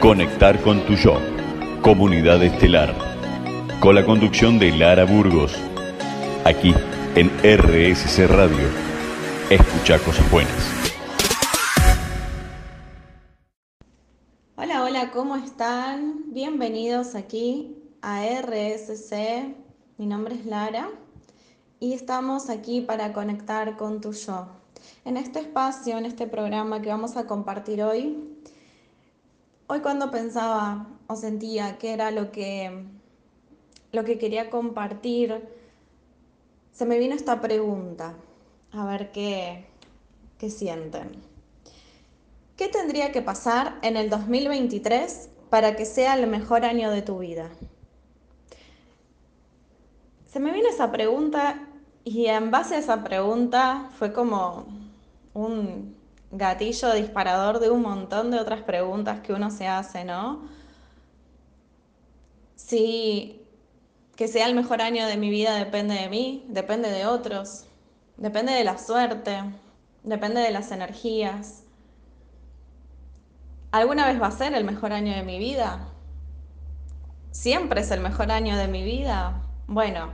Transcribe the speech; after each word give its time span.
Conectar 0.00 0.62
con 0.62 0.86
tu 0.86 0.94
yo. 0.94 1.18
Comunidad 1.82 2.40
Estelar. 2.40 2.94
Con 3.80 3.96
la 3.96 4.06
conducción 4.06 4.56
de 4.56 4.70
Lara 4.70 5.04
Burgos. 5.04 5.52
Aquí 6.44 6.72
en 7.16 7.28
RSC 7.42 8.28
Radio. 8.28 8.68
Escucha 9.50 9.98
cosas 9.98 10.30
buenas. 10.30 10.70
Hola, 14.54 14.84
hola, 14.84 15.10
¿cómo 15.10 15.34
están? 15.34 16.32
Bienvenidos 16.32 17.16
aquí 17.16 17.76
a 18.00 18.22
RSC. 18.40 19.52
Mi 19.96 20.06
nombre 20.06 20.36
es 20.36 20.46
Lara 20.46 20.90
y 21.80 21.94
estamos 21.94 22.50
aquí 22.50 22.82
para 22.82 23.12
conectar 23.12 23.76
con 23.76 24.00
tu 24.00 24.12
yo. 24.12 24.46
En 25.04 25.16
este 25.16 25.40
espacio, 25.40 25.98
en 25.98 26.06
este 26.06 26.28
programa 26.28 26.80
que 26.82 26.88
vamos 26.88 27.16
a 27.16 27.26
compartir 27.26 27.82
hoy, 27.82 28.16
hoy 29.68 29.80
cuando 29.80 30.10
pensaba 30.10 30.86
o 31.06 31.14
sentía 31.14 31.78
que 31.78 31.92
era 31.92 32.10
lo 32.10 32.32
que, 32.32 32.84
lo 33.92 34.04
que 34.04 34.18
quería 34.18 34.50
compartir, 34.50 35.46
se 36.72 36.86
me 36.86 36.98
vino 36.98 37.14
esta 37.14 37.40
pregunta, 37.40 38.14
a 38.72 38.84
ver 38.86 39.12
qué, 39.12 39.66
qué 40.38 40.50
sienten. 40.50 41.12
¿Qué 42.56 42.68
tendría 42.68 43.12
que 43.12 43.22
pasar 43.22 43.78
en 43.82 43.96
el 43.96 44.10
2023 44.10 45.28
para 45.50 45.76
que 45.76 45.84
sea 45.84 46.14
el 46.14 46.26
mejor 46.26 46.64
año 46.64 46.90
de 46.90 47.02
tu 47.02 47.18
vida? 47.18 47.50
Se 50.26 50.40
me 50.40 50.52
vino 50.52 50.68
esa 50.68 50.90
pregunta 50.90 51.68
y 52.04 52.26
en 52.26 52.50
base 52.50 52.74
a 52.74 52.78
esa 52.78 53.04
pregunta 53.04 53.90
fue 53.98 54.12
como 54.12 54.66
un 55.34 55.97
gatillo 56.30 56.92
disparador 56.92 57.58
de 57.60 57.70
un 57.70 57.82
montón 57.82 58.30
de 58.30 58.38
otras 58.38 58.62
preguntas 58.62 59.20
que 59.20 59.32
uno 59.32 59.50
se 59.50 59.66
hace, 59.66 60.04
¿no? 60.04 60.48
Si 62.56 63.42
que 64.16 64.28
sea 64.28 64.46
el 64.46 64.54
mejor 64.54 64.82
año 64.82 65.06
de 65.06 65.16
mi 65.16 65.30
vida 65.30 65.54
depende 65.54 65.94
de 65.94 66.08
mí, 66.08 66.44
depende 66.48 66.90
de 66.90 67.06
otros, 67.06 67.66
depende 68.16 68.52
de 68.52 68.64
la 68.64 68.76
suerte, 68.76 69.38
depende 70.02 70.40
de 70.40 70.50
las 70.50 70.72
energías. 70.72 71.62
¿Alguna 73.70 74.06
vez 74.06 74.20
va 74.20 74.26
a 74.26 74.32
ser 74.32 74.54
el 74.54 74.64
mejor 74.64 74.92
año 74.92 75.14
de 75.14 75.22
mi 75.22 75.38
vida? 75.38 75.88
¿Siempre 77.30 77.82
es 77.82 77.90
el 77.92 78.00
mejor 78.00 78.32
año 78.32 78.56
de 78.56 78.66
mi 78.66 78.82
vida? 78.82 79.40
Bueno, 79.68 80.10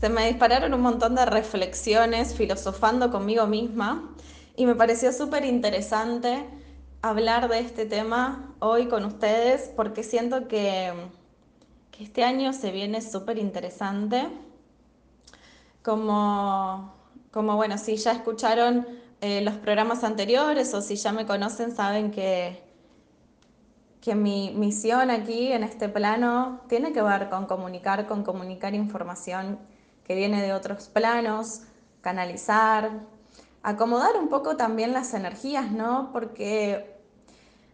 se 0.00 0.08
me 0.08 0.26
dispararon 0.26 0.74
un 0.74 0.80
montón 0.80 1.14
de 1.14 1.24
reflexiones 1.24 2.34
filosofando 2.34 3.12
conmigo 3.12 3.46
misma 3.46 4.10
y 4.56 4.66
me 4.66 4.74
pareció 4.74 5.12
súper 5.12 5.44
interesante 5.44 6.44
hablar 7.02 7.48
de 7.48 7.58
este 7.58 7.86
tema 7.86 8.54
hoy 8.60 8.86
con 8.86 9.04
ustedes 9.04 9.70
porque 9.76 10.02
siento 10.02 10.48
que, 10.48 10.92
que 11.90 12.04
este 12.04 12.24
año 12.24 12.52
se 12.52 12.70
viene 12.70 13.02
súper 13.02 13.38
interesante. 13.38 14.28
Como, 15.82 16.94
como, 17.30 17.56
bueno, 17.56 17.76
si 17.76 17.96
ya 17.96 18.12
escucharon 18.12 18.86
eh, 19.20 19.42
los 19.42 19.54
programas 19.54 20.02
anteriores 20.02 20.72
o 20.72 20.80
si 20.80 20.96
ya 20.96 21.12
me 21.12 21.26
conocen, 21.26 21.74
saben 21.74 22.10
que, 22.10 22.62
que 24.00 24.14
mi 24.14 24.52
misión 24.54 25.10
aquí 25.10 25.52
en 25.52 25.62
este 25.62 25.88
plano 25.88 26.62
tiene 26.68 26.92
que 26.92 27.02
ver 27.02 27.28
con 27.28 27.46
comunicar, 27.46 28.06
con 28.06 28.22
comunicar 28.22 28.74
información 28.74 29.58
que 30.04 30.14
viene 30.14 30.40
de 30.40 30.54
otros 30.54 30.88
planos, 30.88 31.62
canalizar, 32.00 32.90
acomodar 33.64 34.16
un 34.16 34.28
poco 34.28 34.56
también 34.56 34.92
las 34.92 35.14
energías, 35.14 35.72
¿no? 35.72 36.10
Porque 36.12 37.00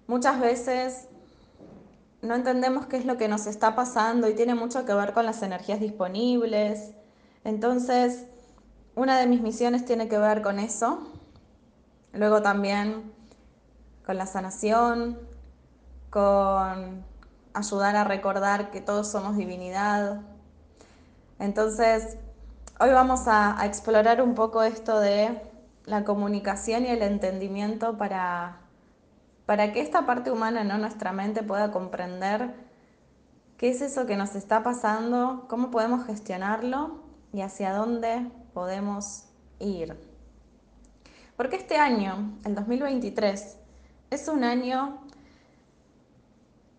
muchas 0.06 0.40
veces 0.40 1.08
no 2.22 2.36
entendemos 2.36 2.86
qué 2.86 2.96
es 2.96 3.04
lo 3.04 3.18
que 3.18 3.26
nos 3.26 3.46
está 3.46 3.74
pasando 3.74 4.28
y 4.28 4.34
tiene 4.34 4.54
mucho 4.54 4.84
que 4.86 4.94
ver 4.94 5.12
con 5.12 5.26
las 5.26 5.42
energías 5.42 5.80
disponibles. 5.80 6.92
Entonces, 7.42 8.24
una 8.94 9.18
de 9.18 9.26
mis 9.26 9.42
misiones 9.42 9.84
tiene 9.84 10.08
que 10.08 10.16
ver 10.16 10.42
con 10.42 10.60
eso. 10.60 11.00
Luego 12.12 12.40
también 12.40 13.12
con 14.06 14.16
la 14.16 14.26
sanación, 14.26 15.18
con 16.08 17.04
ayudar 17.52 17.96
a 17.96 18.04
recordar 18.04 18.70
que 18.70 18.80
todos 18.80 19.08
somos 19.08 19.36
divinidad. 19.36 20.20
Entonces, 21.40 22.16
hoy 22.78 22.90
vamos 22.90 23.26
a, 23.26 23.60
a 23.60 23.66
explorar 23.66 24.22
un 24.22 24.36
poco 24.36 24.62
esto 24.62 25.00
de 25.00 25.49
la 25.86 26.04
comunicación 26.04 26.84
y 26.84 26.88
el 26.88 27.02
entendimiento 27.02 27.96
para, 27.96 28.60
para 29.46 29.72
que 29.72 29.80
esta 29.80 30.06
parte 30.06 30.30
humana, 30.30 30.64
¿no? 30.64 30.78
nuestra 30.78 31.12
mente, 31.12 31.42
pueda 31.42 31.72
comprender 31.72 32.54
qué 33.56 33.70
es 33.70 33.80
eso 33.80 34.06
que 34.06 34.16
nos 34.16 34.34
está 34.34 34.62
pasando, 34.62 35.46
cómo 35.48 35.70
podemos 35.70 36.06
gestionarlo 36.06 37.00
y 37.32 37.42
hacia 37.42 37.72
dónde 37.72 38.30
podemos 38.54 39.24
ir. 39.58 39.96
Porque 41.36 41.56
este 41.56 41.76
año, 41.76 42.38
el 42.44 42.54
2023, 42.54 43.56
es 44.10 44.28
un 44.28 44.44
año 44.44 45.00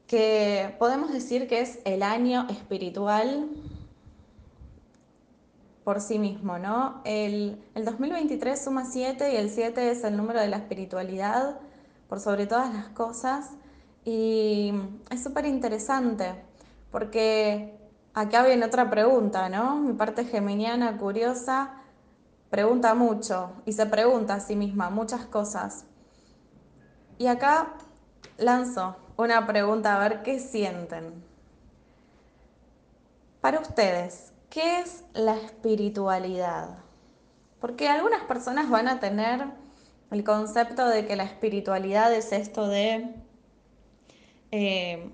que 0.08 0.76
podemos 0.78 1.12
decir 1.12 1.48
que 1.48 1.62
es 1.62 1.80
el 1.86 2.04
año 2.04 2.46
espiritual 2.50 3.48
por 5.84 6.02
sí 6.02 6.20
mismo, 6.20 6.60
¿no? 6.60 7.02
El, 7.06 7.64
el 7.76 7.86
2023 7.86 8.64
suma 8.64 8.86
7 8.86 9.34
y 9.34 9.36
el 9.36 9.50
7 9.50 9.92
es 9.92 10.04
el 10.04 10.16
número 10.16 10.40
de 10.40 10.48
la 10.48 10.58
espiritualidad 10.58 11.60
por 12.08 12.20
sobre 12.20 12.46
todas 12.46 12.74
las 12.74 12.90
cosas 12.90 13.52
y 14.06 14.74
es 15.10 15.24
súper 15.24 15.46
interesante 15.46 16.36
porque 16.92 17.80
acá 18.14 18.44
viene 18.44 18.66
otra 18.66 18.90
pregunta, 18.90 19.50
¿no? 19.50 19.78
Mi 19.78 19.94
parte 19.94 20.26
geminiana 20.26 20.98
curiosa 20.98 21.82
pregunta 22.50 22.94
mucho 22.94 23.54
y 23.66 23.72
se 23.72 23.86
pregunta 23.86 24.36
a 24.36 24.40
sí 24.40 24.56
misma 24.56 24.90
muchas 24.90 25.26
cosas. 25.26 25.86
Y 27.18 27.28
acá 27.28 27.74
lanzo 28.38 28.98
una 29.18 29.48
pregunta 29.48 29.96
a 29.96 30.00
ver 30.00 30.22
qué 30.24 30.40
sienten. 30.40 31.24
Para 33.40 33.60
ustedes, 33.60 34.31
¿Qué 34.52 34.82
es 34.82 35.06
la 35.14 35.38
espiritualidad? 35.38 36.80
Porque 37.62 37.88
algunas 37.88 38.24
personas 38.26 38.70
van 38.70 38.90
a 38.90 39.00
tener 39.00 39.46
el 40.12 40.26
concepto 40.26 40.90
de 40.90 41.08
que 41.08 41.16
la 41.16 41.24
espiritualidad 41.24 42.14
es 42.14 42.34
esto 42.34 42.68
de 42.68 43.16
eh, 44.52 45.10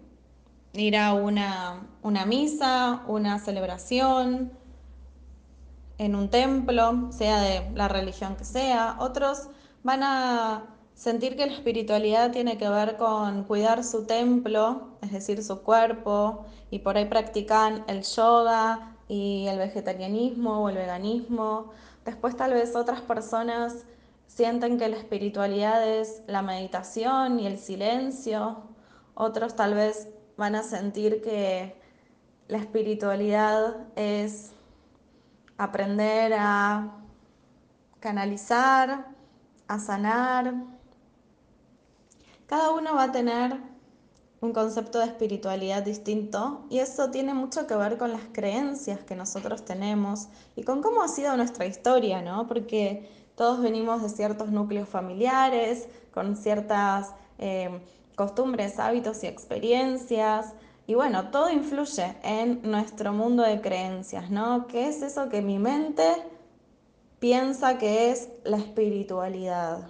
ir 0.74 0.98
a 0.98 1.14
una, 1.14 1.88
una 2.02 2.26
misa, 2.26 3.04
una 3.06 3.38
celebración, 3.38 4.52
en 6.00 6.16
un 6.16 6.32
templo, 6.32 7.12
sea 7.12 7.40
de 7.40 7.70
la 7.76 7.88
religión 7.88 8.38
que 8.38 8.44
sea. 8.44 8.98
Otros 9.00 9.50
van 9.84 10.02
a 10.02 10.64
sentir 10.96 11.38
que 11.38 11.46
la 11.46 11.54
espiritualidad 11.54 12.32
tiene 12.32 12.58
que 12.58 12.70
ver 12.70 12.98
con 12.98 13.44
cuidar 13.44 13.84
su 13.84 14.08
templo, 14.08 14.98
es 15.04 15.12
decir, 15.12 15.44
su 15.44 15.62
cuerpo, 15.62 16.44
y 16.72 16.80
por 16.80 16.98
ahí 16.98 17.06
practican 17.06 17.84
el 17.88 18.02
yoga, 18.02 18.97
y 19.08 19.48
el 19.48 19.58
vegetarianismo 19.58 20.64
o 20.64 20.70
el 20.70 20.76
veganismo. 20.76 21.72
Después 22.06 22.36
tal 22.36 22.54
vez 22.54 22.76
otras 22.76 23.02
personas 23.02 23.86
sienten 24.28 24.78
que 24.78 24.90
la 24.90 24.98
espiritualidad 24.98 25.88
es 25.88 26.22
la 26.28 26.42
meditación 26.42 27.40
y 27.40 27.48
el 27.48 27.58
silencio. 27.58 28.64
Otros 29.14 29.56
tal 29.56 29.74
vez 29.74 30.10
van 30.38 30.56
a 30.56 30.64
sentir 30.64 31.22
que 31.22 31.76
la 32.48 32.58
espiritualidad 32.58 33.88
es 33.96 34.52
aprender 35.58 36.34
a 36.38 36.94
canalizar, 38.00 39.08
a 39.68 39.80
sanar. 39.80 40.54
Cada 42.46 42.72
uno 42.72 42.96
va 42.96 43.04
a 43.04 43.12
tener 43.12 43.60
un 44.40 44.54
concepto 44.54 45.00
de 45.00 45.06
espiritualidad 45.06 45.84
distinto 45.84 46.66
y 46.70 46.80
eso 46.80 47.10
tiene 47.10 47.34
mucho 47.34 47.66
que 47.66 47.76
ver 47.76 47.98
con 47.98 48.12
las 48.12 48.22
creencias 48.32 49.00
que 49.00 49.16
nosotros 49.16 49.66
tenemos 49.66 50.28
y 50.56 50.64
con 50.64 50.82
cómo 50.82 51.02
ha 51.02 51.08
sido 51.08 51.36
nuestra 51.38 51.66
historia, 51.66 52.22
¿no? 52.22 52.48
Porque 52.48 53.10
todos 53.36 53.62
venimos 53.62 54.04
de 54.04 54.10
ciertos 54.10 54.52
núcleos 54.52 54.88
familiares, 54.90 55.88
con 56.14 56.36
ciertas 56.36 57.14
eh, 57.40 57.82
costumbres, 58.16 58.80
hábitos 58.80 59.24
y 59.24 59.28
experiencias. 59.28 60.54
Y 60.88 60.96
bueno, 60.96 61.30
todo 61.30 61.50
influye 61.50 62.16
en 62.24 62.62
nuestro 62.64 63.14
mundo 63.14 63.44
de 63.44 63.62
creencias, 63.62 64.30
¿no? 64.30 64.68
¿Qué 64.68 64.88
es 64.88 65.02
eso 65.02 65.30
que 65.30 65.42
mi 65.42 65.60
mente 65.60 66.04
piensa 67.20 67.78
que 67.78 68.12
es 68.12 68.30
la 68.44 68.58
espiritualidad? 68.58 69.88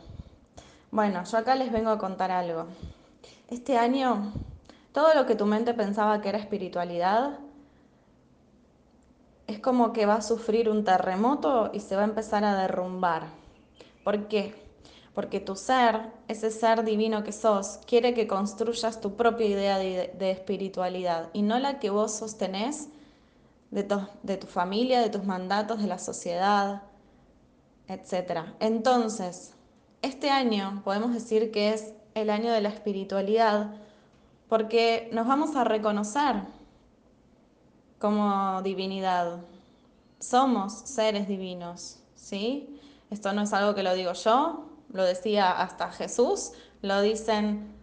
Bueno, 0.92 1.24
yo 1.24 1.38
acá 1.38 1.56
les 1.56 1.72
vengo 1.72 1.90
a 1.90 1.98
contar 1.98 2.32
algo. 2.32 2.68
Este 3.50 3.78
año, 3.78 4.34
todo 4.92 5.14
lo 5.14 5.26
que 5.26 5.36
tu 5.36 5.46
mente 5.46 5.74
pensaba 5.74 6.22
que 6.22 6.30
era 6.30 6.38
espiritualidad, 6.38 7.40
es 9.48 9.60
como 9.60 9.94
que 9.94 10.06
va 10.06 10.16
a 10.16 10.22
sufrir 10.22 10.70
un 10.70 10.84
terremoto 10.84 11.72
y 11.74 11.80
se 11.80 11.96
va 11.96 12.02
a 12.02 12.06
empezar 12.06 12.44
a 12.44 12.60
derrumbar. 12.60 13.28
¿Por 14.04 14.28
qué? 14.28 14.68
porque 15.18 15.40
tu 15.40 15.56
ser, 15.56 16.12
ese 16.28 16.52
ser 16.52 16.84
divino 16.84 17.24
que 17.24 17.32
sos, 17.32 17.80
quiere 17.88 18.14
que 18.14 18.28
construyas 18.28 19.02
tu 19.02 19.16
propia 19.16 19.48
idea 19.48 19.80
de, 19.80 20.30
espiritualidad 20.30 21.32
y 21.34 21.42
no 21.42 21.58
la 21.58 21.80
que 21.80 21.90
vos 21.90 22.12
sostenés 22.12 22.90
de 23.72 23.82
tu, 23.84 24.46
familia, 24.46 25.02
de 25.02 25.10
tus 25.10 25.24
mandatos, 25.24 25.82
de 25.82 25.88
la 25.88 25.98
sociedad, 25.98 26.84
etc. 27.88 28.42
Entonces, 28.60 29.56
este 30.04 30.30
año 30.30 30.84
podemos 30.86 31.12
decir 31.12 31.50
que 31.50 31.74
es 31.74 31.94
el 32.22 32.30
año 32.30 32.52
de 32.52 32.62
la 32.62 32.70
espiritualidad 32.70 33.72
porque 34.50 35.10
nos 35.12 35.28
vamos 35.28 35.56
a 35.56 35.64
reconocer 35.64 36.36
como 38.00 38.62
divinidad. 38.62 39.40
Somos 40.20 40.74
seres 40.74 41.28
divinos, 41.28 42.00
¿sí? 42.16 42.80
Esto 43.10 43.34
no 43.34 43.44
es 43.44 43.54
algo 43.54 43.76
que 43.76 43.84
lo 43.84 43.94
digo 43.94 44.14
yo, 44.14 44.66
lo 44.92 45.04
decía 45.04 45.52
hasta 45.52 45.92
Jesús, 45.92 46.52
lo 46.82 47.02
dicen 47.02 47.76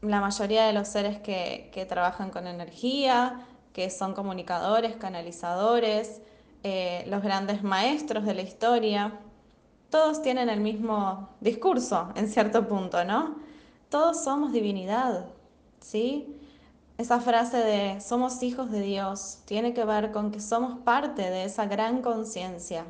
la 0.00 0.20
mayoría 0.20 0.66
de 0.66 0.72
los 0.72 0.88
seres 0.88 1.18
que, 1.18 1.86
trabajan 1.88 2.30
con 2.30 2.46
energía, 2.46 3.46
que 3.72 3.88
son 3.90 4.14
comunicadores, 4.14 4.96
canalizadores, 4.96 6.20
eh, 6.64 7.04
los 7.08 7.22
grandes 7.22 7.62
maestros 7.62 8.24
de 8.24 8.34
la 8.34 8.42
historia, 8.42 9.12
todos 9.90 10.22
tienen 10.22 10.48
el 10.48 10.60
mismo 10.60 11.28
discurso 11.40 12.12
en 12.16 12.28
cierto 12.28 12.66
punto, 12.66 13.04
¿no? 13.04 13.36
Todos 13.92 14.24
somos 14.24 14.52
divinidad, 14.52 15.26
¿sí? 15.80 16.40
Esa 16.96 17.20
frase 17.20 17.58
de 17.58 18.00
somos 18.00 18.42
hijos 18.42 18.70
de 18.70 18.80
Dios 18.80 19.40
tiene 19.44 19.74
que 19.74 19.84
ver 19.84 20.12
con 20.12 20.30
que 20.30 20.40
somos 20.40 20.78
parte 20.78 21.20
de 21.20 21.44
esa 21.44 21.66
gran 21.66 22.00
conciencia. 22.00 22.86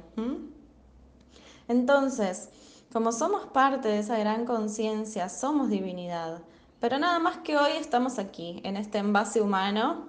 Entonces, 1.66 2.50
como 2.92 3.10
somos 3.10 3.46
parte 3.46 3.88
de 3.88 3.98
esa 3.98 4.16
gran 4.16 4.46
conciencia, 4.46 5.28
somos 5.28 5.70
divinidad. 5.70 6.40
Pero 6.78 7.00
nada 7.00 7.18
más 7.18 7.38
que 7.38 7.56
hoy 7.56 7.72
estamos 7.80 8.20
aquí, 8.20 8.60
en 8.62 8.76
este 8.76 8.98
envase 8.98 9.40
humano, 9.40 10.06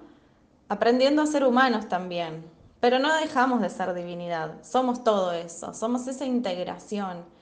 aprendiendo 0.69 1.23
a 1.23 1.25
ser 1.25 1.43
humanos 1.43 1.89
también. 1.89 2.45
Pero 2.79 2.99
no 2.99 3.11
dejamos 3.15 3.61
de 3.61 3.71
ser 3.71 3.95
divinidad, 3.95 4.63
somos 4.63 5.03
todo 5.03 5.31
eso, 5.31 5.73
somos 5.73 6.05
esa 6.05 6.27
integración. 6.27 7.32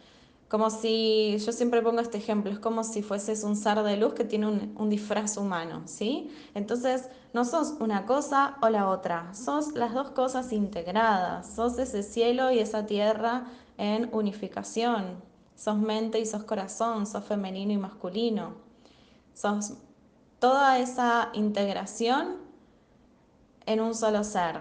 Como 0.51 0.69
si, 0.69 1.37
yo 1.37 1.53
siempre 1.53 1.81
pongo 1.81 2.01
este 2.01 2.17
ejemplo, 2.17 2.51
es 2.51 2.59
como 2.59 2.83
si 2.83 3.03
fueses 3.03 3.45
un 3.45 3.55
ser 3.55 3.81
de 3.83 3.95
luz 3.95 4.15
que 4.15 4.25
tiene 4.25 4.47
un, 4.47 4.75
un, 4.77 4.89
disfraz 4.89 5.37
humano, 5.37 5.83
¿sí? 5.85 6.29
Entonces, 6.53 7.07
no 7.31 7.45
sos 7.45 7.75
una 7.79 8.05
cosa 8.05 8.57
o 8.61 8.67
la 8.67 8.89
otra, 8.89 9.33
sos 9.33 9.71
las 9.75 9.93
dos 9.93 10.09
cosas 10.09 10.51
integradas, 10.51 11.55
sos 11.55 11.79
ese 11.79 12.03
cielo 12.03 12.51
y 12.51 12.59
esa 12.59 12.85
tierra 12.85 13.45
en 13.77 14.09
unificación. 14.11 15.23
Sos 15.55 15.77
mente 15.77 16.19
y 16.19 16.25
sos 16.25 16.43
corazón, 16.43 17.07
sos 17.07 17.23
femenino 17.23 17.71
y 17.71 17.77
masculino. 17.77 18.55
Sos 19.33 19.75
toda 20.39 20.79
esa 20.79 21.29
integración 21.31 22.35
en 23.65 23.79
un 23.79 23.95
solo 23.95 24.25
ser. 24.25 24.59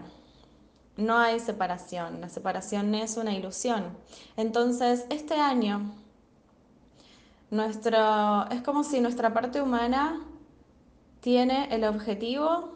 No 0.97 1.19
hay 1.19 1.41
separación, 1.41 2.21
la 2.21 2.29
separación 2.29 2.95
es 2.95 3.17
una 3.17 3.33
ilusión. 3.33 3.97
Entonces, 4.37 5.07
este 5.09 5.35
año, 5.35 5.93
nuestro, 7.51 8.49
es 8.51 8.63
como 8.63 8.85
si 8.85 9.01
nuestra 9.01 9.33
parte 9.33 9.63
humana 9.63 10.21
tiene 11.21 11.75
el 11.75 11.85
objetivo 11.85 12.75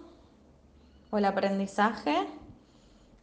o 1.11 1.19
el 1.19 1.25
aprendizaje 1.25 2.27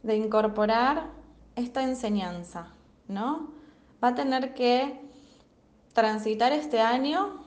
de 0.02 0.16
incorporar 0.16 1.10
esta 1.56 1.82
enseñanza, 1.82 2.68
¿no? 3.08 3.50
Va 4.02 4.08
a 4.08 4.14
tener 4.14 4.54
que 4.54 5.00
transitar 5.92 6.52
este 6.52 6.80
año 6.80 7.44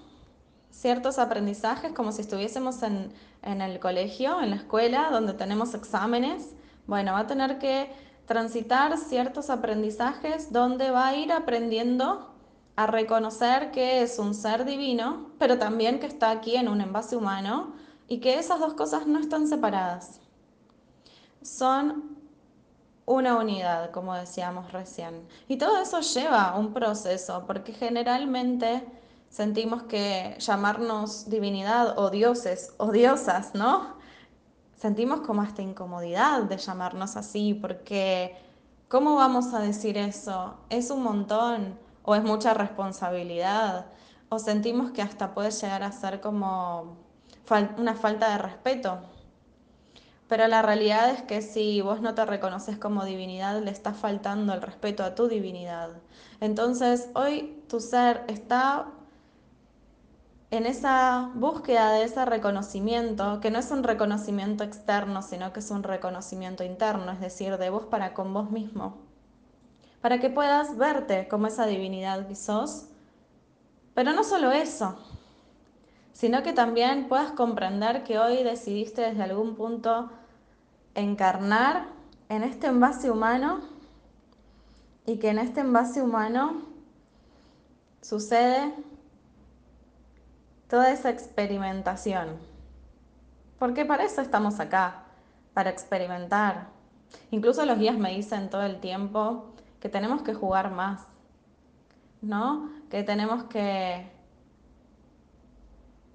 ciertos 0.72 1.20
aprendizajes 1.20 1.94
como 1.94 2.12
si 2.12 2.22
estuviésemos 2.22 2.84
en, 2.84 3.12
en 3.42 3.62
el 3.62 3.80
colegio, 3.80 4.42
en 4.42 4.52
la 4.52 4.58
escuela, 4.58 5.10
donde 5.10 5.34
tenemos 5.34 5.74
exámenes 5.74 6.56
bueno, 6.88 7.14
va 7.14 7.20
a 7.20 7.28
tener 7.28 7.60
que 7.60 7.92
transitar 8.26 8.98
ciertos 8.98 9.50
aprendizajes 9.50 10.52
donde 10.52 10.92
va 10.92 11.08
a 11.08 11.16
ir 11.16 11.32
aprendiendo 11.32 12.32
a 12.76 12.88
reconocer 12.88 13.72
que 13.72 14.02
es 14.02 14.20
un 14.20 14.34
ser 14.34 14.66
divino, 14.66 15.32
pero 15.40 15.58
también 15.58 16.00
que 16.00 16.08
está 16.08 16.32
aquí 16.32 16.56
en 16.56 16.68
un 16.68 16.82
envase 16.82 17.16
humano 17.16 17.74
y 18.08 18.20
que 18.20 18.38
esas 18.38 18.60
dos 18.60 18.74
cosas 18.74 19.08
no 19.08 19.20
están 19.20 19.48
separadas. 19.48 20.20
Son 21.42 22.16
una 23.06 23.38
unidad, 23.38 23.92
como 23.92 24.16
decíamos 24.16 24.72
recién. 24.72 25.28
Y 25.48 25.58
todo 25.58 25.82
eso 25.82 26.02
lleva 26.02 26.58
un 26.58 26.74
proceso, 26.74 27.44
porque 27.46 27.72
generalmente 27.72 28.84
sentimos 29.30 29.84
que 29.84 30.36
llamarnos 30.40 31.30
divinidad 31.30 31.98
o 31.98 32.10
dioses 32.10 32.74
o 32.78 32.92
diosas, 32.92 33.54
¿no? 33.54 33.95
Sentimos 34.86 35.22
como 35.22 35.42
esta 35.42 35.64
incomodidad 35.64 36.44
de 36.44 36.58
llamarnos 36.58 37.16
así, 37.16 37.56
porque 37.56 38.38
¿cómo 38.88 39.16
vamos 39.16 39.52
a 39.56 39.60
decir 39.60 39.98
eso? 39.98 40.58
¿Es 40.70 40.92
un 40.92 41.02
montón 41.02 41.80
o 42.04 42.14
es 42.14 42.24
mucha 42.24 42.54
responsabilidad? 42.54 43.88
¿O 44.30 44.38
sentimos 44.38 44.92
que 44.92 45.02
hasta 45.02 45.34
puede 45.34 45.50
llegar 45.50 45.82
a 45.82 45.92
ser 45.92 46.22
como 46.22 46.98
una 47.80 47.96
falta 47.96 48.30
de 48.30 48.38
respeto? 48.38 49.00
Pero 50.28 50.48
la 50.48 50.62
realidad 50.62 51.10
es 51.10 51.24
que 51.24 51.42
si 51.42 51.82
vos 51.82 52.02
no 52.02 52.14
te 52.14 52.24
reconoces 52.24 52.78
como 52.78 53.06
divinidad, 53.06 53.60
le 53.64 53.72
estás 53.72 53.98
faltando 53.98 54.54
el 54.54 54.62
respeto 54.62 55.04
a 55.04 55.16
tu 55.16 55.28
divinidad. 55.28 55.94
Entonces, 56.42 57.10
hoy 57.16 57.60
tu 57.68 57.80
ser 57.80 58.24
está 58.28 58.86
en 60.56 60.66
esa 60.66 61.32
búsqueda 61.36 61.92
de 61.92 62.04
ese 62.04 62.24
reconocimiento, 62.26 63.40
que 63.40 63.52
no 63.52 63.60
es 63.60 63.72
un 63.72 63.84
reconocimiento 63.84 64.64
externo, 64.64 65.22
sino 65.22 65.54
que 65.54 65.60
es 65.60 65.72
un 65.72 65.84
reconocimiento 65.84 66.64
interno, 66.64 67.12
es 67.12 67.20
decir, 67.20 67.58
de 67.58 67.70
vos 67.70 67.86
para 67.86 68.14
con 68.14 68.34
vos 68.34 68.52
mismo, 68.52 68.98
para 70.02 70.20
que 70.20 70.30
puedas 70.30 70.78
verte 70.78 71.28
como 71.28 71.48
esa 71.48 71.66
divinidad 71.66 72.28
que 72.28 72.36
sos, 72.36 72.88
pero 73.94 74.14
no 74.14 74.24
solo 74.24 74.52
eso, 74.52 74.98
sino 76.14 76.44
que 76.44 76.54
también 76.54 77.08
puedas 77.08 77.32
comprender 77.32 78.04
que 78.04 78.20
hoy 78.20 78.44
decidiste 78.44 79.02
desde 79.02 79.24
algún 79.24 79.56
punto 79.56 80.10
encarnar 80.94 81.88
en 82.30 82.44
este 82.44 82.68
envase 82.68 83.12
humano 83.12 83.62
y 85.06 85.18
que 85.18 85.30
en 85.30 85.40
este 85.40 85.62
envase 85.62 86.02
humano 86.02 86.62
sucede 88.02 88.74
toda 90.68 90.92
esa 90.92 91.10
experimentación. 91.10 92.38
Porque 93.60 93.86
para 93.86 94.04
eso 94.04 94.22
estamos 94.22 94.60
acá, 94.60 95.04
para 95.54 95.70
experimentar. 95.70 96.68
Incluso 97.32 97.66
los 97.66 97.78
guías 97.78 97.98
me 97.98 98.12
dicen 98.16 98.50
todo 98.50 98.64
el 98.64 98.80
tiempo 98.80 99.54
que 99.80 99.90
tenemos 99.90 100.22
que 100.22 100.34
jugar 100.34 100.72
más, 100.72 101.06
¿no? 102.22 102.70
Que 102.90 103.04
tenemos 103.04 103.44
que... 103.46 104.12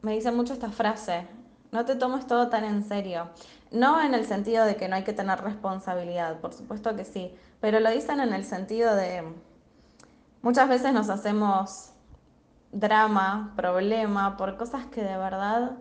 Me 0.03 0.13
dicen 0.13 0.37
mucho 0.37 0.55
esta 0.55 0.71
frase, 0.71 1.27
no 1.73 1.85
te 1.85 1.95
tomes 1.95 2.27
todo 2.27 2.49
tan 2.49 2.65
en 2.65 2.83
serio. 2.83 3.31
No 3.71 4.03
en 4.03 4.15
el 4.15 4.27
sentido 4.27 4.65
de 4.65 4.77
que 4.77 4.89
no 4.89 4.97
hay 4.97 5.05
que 5.05 5.13
tener 5.13 5.41
responsabilidad, 5.41 6.41
por 6.41 6.53
supuesto 6.53 6.97
que 6.97 7.05
sí, 7.05 7.33
pero 7.61 7.79
lo 7.79 7.91
dicen 7.91 8.21
en 8.21 8.33
el 8.33 8.45
sentido 8.45 8.97
de 8.97 9.23
muchas 10.43 10.69
veces 10.69 10.93
nos 10.93 11.09
hacemos 11.09 11.93
drama, 12.73 13.53
problema, 13.57 14.37
por 14.37 14.57
cosas 14.57 14.87
que 14.87 15.03
de 15.03 15.17
verdad 15.17 15.79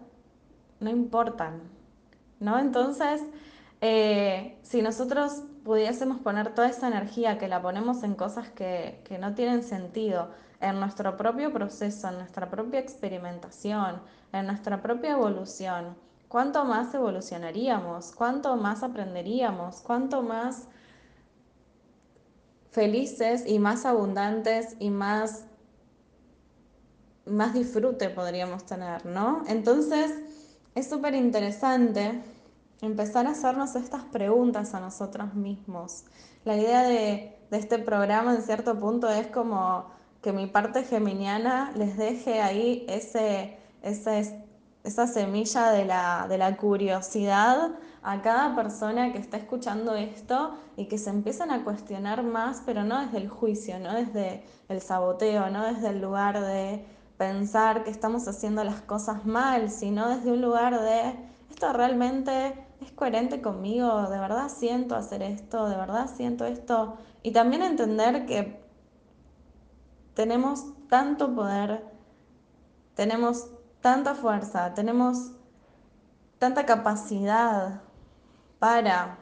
no 0.79 0.89
importan, 0.89 1.62
¿no? 2.39 2.60
Entonces, 2.60 3.22
eh, 3.81 4.60
si 4.63 4.81
nosotros 4.81 5.43
pudiésemos 5.63 6.19
poner 6.19 6.53
toda 6.53 6.69
esa 6.69 6.88
energía 6.88 7.38
que 7.38 7.48
la 7.48 7.62
ponemos 7.62 8.03
en 8.03 8.15
cosas 8.15 8.50
que, 8.50 9.01
que 9.05 9.17
no 9.17 9.34
tienen 9.36 9.63
sentido, 9.63 10.29
en 10.62 10.79
nuestro 10.79 11.15
propio 11.15 11.53
proceso, 11.53 12.10
en 12.10 12.17
nuestra 12.17 12.50
propia 12.50 12.79
experimentación, 12.79 14.01
en 14.34 14.48
nuestra 14.48 14.81
propia 14.81 15.12
evolución, 15.12 15.96
¿cuánto 16.27 16.65
más 16.65 16.93
evolucionaríamos? 16.93 18.12
¿Cuánto 18.13 18.55
más 18.58 18.84
aprenderíamos? 18.84 19.81
¿Cuánto 19.81 20.22
más 20.22 20.67
felices 22.72 23.46
y 23.48 23.60
más 23.60 23.86
abundantes 23.86 24.75
y 24.79 24.89
más 24.89 25.46
más 27.29 27.53
disfrute 27.53 28.09
podríamos 28.09 28.65
tener, 28.65 29.05
¿no? 29.05 29.43
Entonces, 29.48 30.12
es 30.75 30.89
súper 30.89 31.15
interesante 31.15 32.21
empezar 32.81 33.27
a 33.27 33.31
hacernos 33.31 33.75
estas 33.75 34.03
preguntas 34.05 34.74
a 34.74 34.79
nosotros 34.79 35.33
mismos. 35.33 36.05
La 36.45 36.55
idea 36.55 36.83
de, 36.83 37.36
este 37.51 37.79
programa, 37.79 38.36
en 38.36 38.43
cierto 38.43 38.79
punto, 38.79 39.09
es 39.09 39.27
como 39.27 39.86
que 40.21 40.31
mi 40.31 40.48
parte 40.48 40.83
geminiana 40.83 41.71
les 41.75 41.98
deje 41.98 42.41
ahí 42.41 42.86
ese 42.88 43.57
esa 44.83 45.07
semilla 45.07 45.71
de 45.71 45.86
la, 45.86 46.25
de 46.29 46.38
la 46.38 46.57
curiosidad 46.57 47.71
a 48.01 48.21
cada 48.21 48.55
persona 48.55 49.12
que 49.12 49.17
está 49.17 49.38
escuchando 49.38 49.95
esto 49.95 50.55
y 50.77 50.86
que 50.86 50.98
se 50.98 51.09
empiezan 51.09 51.51
a 51.51 51.63
cuestionar 51.63 52.24
más, 52.24 52.63
pero 52.65 52.83
no 52.83 53.00
desde 53.01 53.17
el 53.17 53.29
juicio, 53.29 53.79
no 53.79 53.93
desde 53.93 54.43
el 54.69 54.81
saboteo, 54.81 55.50
no 55.50 55.65
desde 55.65 55.89
el 55.89 56.01
lugar 56.01 56.39
de 56.39 56.86
pensar 57.19 57.83
que 57.83 57.89
estamos 57.91 58.29
haciendo 58.29 58.63
las 58.63 58.79
cosas 58.79 59.25
mal, 59.25 59.69
sino 59.69 60.07
desde 60.07 60.31
un 60.31 60.41
lugar 60.41 60.79
de 60.79 61.15
esto 61.51 61.73
realmente 61.73 62.65
es 62.79 62.93
coherente 62.93 63.41
conmigo, 63.41 64.03
de 64.03 64.17
verdad 64.17 64.47
siento 64.47 64.95
hacer 64.95 65.21
esto, 65.21 65.67
de 65.67 65.75
verdad 65.75 66.09
siento 66.15 66.45
esto. 66.45 66.95
Y 67.21 67.31
también 67.31 67.61
entender 67.61 68.25
que 68.25 68.63
tenemos 70.13 70.63
tanto 70.88 71.35
poder, 71.35 71.83
tenemos 72.95 73.49
tanta 73.81 74.15
fuerza, 74.15 74.73
tenemos 74.73 75.33
tanta 76.38 76.65
capacidad 76.65 77.81
para 78.59 79.17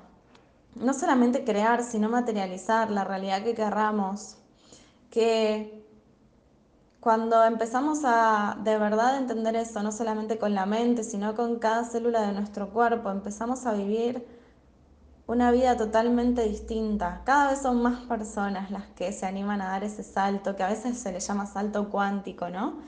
no 0.76 0.94
solamente 0.94 1.44
crear, 1.44 1.84
sino 1.84 2.10
materializar 2.10 2.92
la 2.92 3.04
realidad 3.04 3.44
que 3.44 3.56
querramos, 3.56 4.38
que 5.10 5.77
cuando 7.08 7.42
empezamos 7.46 8.02
a 8.04 8.58
de 8.66 8.78
verdad 8.78 9.16
entender 9.16 9.56
eso, 9.56 9.82
no 9.82 9.94
solamente 9.94 10.38
con 10.38 10.54
la 10.54 10.66
mente, 10.66 11.06
sino 11.06 11.36
con 11.36 11.58
cada 11.58 11.86
célula 11.86 12.20
de 12.28 12.34
nuestro 12.34 12.68
cuerpo, 12.72 13.10
empezamos 13.10 13.66
a 13.66 13.72
vivir 13.72 14.28
una 15.26 15.52
vida 15.52 15.78
totalmente 15.78 16.44
distinta. 16.44 17.22
Cada 17.24 17.52
vez 17.52 17.62
son 17.62 17.82
más 17.82 18.02
personas 18.02 18.72
las 18.72 18.88
que 18.88 19.14
se 19.14 19.26
animan 19.26 19.62
a 19.62 19.70
dar 19.70 19.86
ese 19.86 20.04
salto, 20.04 20.58
que 20.58 20.64
a 20.64 20.68
veces 20.68 21.00
se 21.00 21.14
le 21.14 21.22
llama 21.22 21.46
salto 21.46 21.88
cuántico, 21.88 22.50
¿no? 22.50 22.80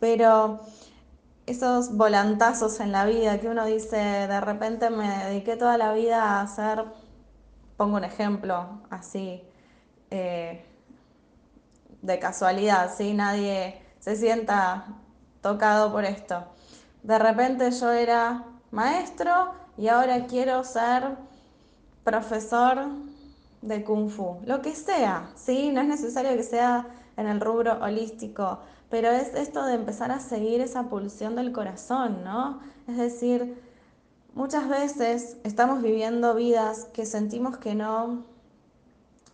Pero 0.00 0.60
esos 1.44 1.98
volantazos 1.98 2.80
en 2.80 2.92
la 2.92 3.04
vida 3.04 3.38
que 3.42 3.48
uno 3.48 3.66
dice, 3.66 3.98
de 3.98 4.40
repente 4.40 4.88
me 4.88 5.06
dediqué 5.26 5.54
toda 5.56 5.76
la 5.76 5.92
vida 5.92 6.22
a 6.22 6.40
hacer, 6.40 6.82
pongo 7.76 7.98
un 7.98 8.04
ejemplo 8.04 8.80
así, 8.88 9.42
eh, 10.10 10.64
de 12.06 12.18
casualidad, 12.18 12.94
¿sí? 12.96 13.12
Nadie 13.12 13.82
se 13.98 14.16
sienta 14.16 14.86
tocado 15.42 15.92
por 15.92 16.04
esto. 16.04 16.44
De 17.02 17.18
repente 17.18 17.70
yo 17.70 17.90
era 17.90 18.44
maestro 18.70 19.52
y 19.76 19.88
ahora 19.88 20.26
quiero 20.26 20.64
ser 20.64 21.16
profesor 22.04 22.86
de 23.62 23.82
kung 23.84 24.08
fu, 24.08 24.38
lo 24.46 24.62
que 24.62 24.74
sea, 24.74 25.30
¿sí? 25.34 25.70
No 25.72 25.80
es 25.80 25.88
necesario 25.88 26.36
que 26.36 26.44
sea 26.44 26.86
en 27.16 27.26
el 27.26 27.40
rubro 27.40 27.82
holístico, 27.82 28.60
pero 28.90 29.10
es 29.10 29.34
esto 29.34 29.64
de 29.64 29.74
empezar 29.74 30.12
a 30.12 30.20
seguir 30.20 30.60
esa 30.60 30.84
pulsión 30.84 31.34
del 31.34 31.52
corazón, 31.52 32.22
¿no? 32.22 32.60
Es 32.86 32.96
decir, 32.96 33.60
muchas 34.34 34.68
veces 34.68 35.36
estamos 35.42 35.82
viviendo 35.82 36.34
vidas 36.34 36.84
que 36.92 37.06
sentimos 37.06 37.56
que 37.56 37.74
no, 37.74 38.24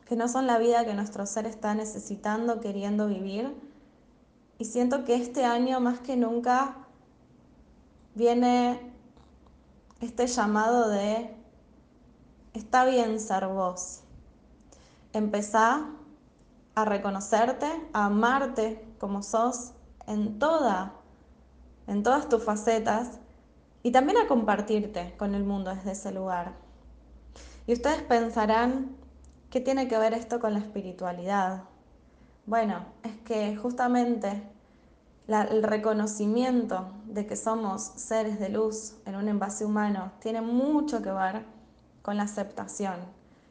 que 0.07 0.17
no 0.17 0.29
son 0.29 0.47
la 0.47 0.59
vida 0.59 0.85
que 0.85 0.95
nuestro 0.95 1.27
ser 1.27 1.47
está 1.47 1.75
necesitando, 1.75 2.61
queriendo 2.61 3.07
vivir. 3.07 3.55
Y 4.59 4.65
siento 4.65 5.05
que 5.05 5.15
este 5.15 5.45
año 5.45 5.81
más 5.81 6.01
que 6.01 6.17
nunca 6.17 6.77
viene 8.15 8.93
este 10.01 10.27
llamado 10.27 10.89
de 10.89 11.35
está 12.53 12.85
bien 12.85 13.21
ser 13.21 13.47
vos. 13.49 14.01
Empezá 15.13 15.87
a 16.75 16.85
reconocerte, 16.85 17.67
a 17.93 18.07
amarte 18.07 18.85
como 18.99 19.23
sos 19.23 19.73
en 20.07 20.39
toda, 20.39 20.95
en 21.87 22.03
todas 22.03 22.29
tus 22.29 22.43
facetas 22.43 23.19
y 23.83 23.93
también 23.93 24.19
a 24.19 24.27
compartirte 24.27 25.15
con 25.19 25.35
el 25.35 25.45
mundo 25.45 25.75
desde 25.75 25.93
ese 25.93 26.13
lugar. 26.13 26.55
Y 27.67 27.73
ustedes 27.73 28.03
pensarán, 28.03 28.97
¿qué 29.53 29.61
tiene 29.61 29.87
que 29.87 29.99
ver 29.99 30.15
esto 30.15 30.41
con 30.41 30.55
la 30.55 30.61
espiritualidad? 30.61 31.65
Bueno, 32.47 32.87
es 33.03 33.13
que 33.19 33.55
justamente 33.55 34.43
el 35.29 35.63
reconocimiento 35.63 36.91
de 37.05 37.27
que 37.27 37.37
somos 37.37 37.83
seres 37.83 38.41
de 38.41 38.49
luz 38.49 38.95
en 39.05 39.15
un 39.15 39.29
envase 39.29 39.67
humano 39.67 40.13
tiene 40.21 40.41
mucho 40.41 41.03
que 41.03 41.13
ver 41.13 41.45
con 42.01 42.17
la 42.17 42.23
aceptación. 42.23 42.95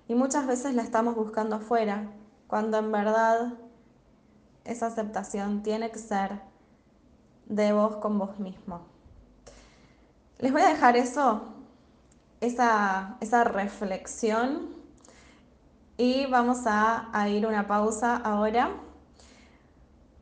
Y 0.07 0.15
muchas 0.15 0.47
veces 0.47 0.73
la 0.73 0.81
estamos 0.81 1.15
buscando 1.15 1.57
afuera, 1.57 2.09
cuando 2.47 2.79
en 2.79 2.91
verdad 2.91 3.53
esa 4.65 4.87
aceptación 4.87 5.61
tiene 5.61 5.91
que 5.91 5.99
ser 5.99 6.41
de 7.45 7.73
vos 7.73 7.97
con 7.97 8.17
vos 8.17 8.39
mismo. 8.39 8.81
Les 10.39 10.51
voy 10.51 10.63
a 10.63 10.69
dejar 10.69 10.97
eso, 10.97 11.43
esa, 12.39 13.17
esa 13.19 13.43
reflexión 13.43 14.80
y 16.01 16.25
vamos 16.25 16.65
a, 16.65 17.09
a 17.13 17.29
ir 17.29 17.45
una 17.45 17.67
pausa 17.67 18.17
ahora. 18.17 18.71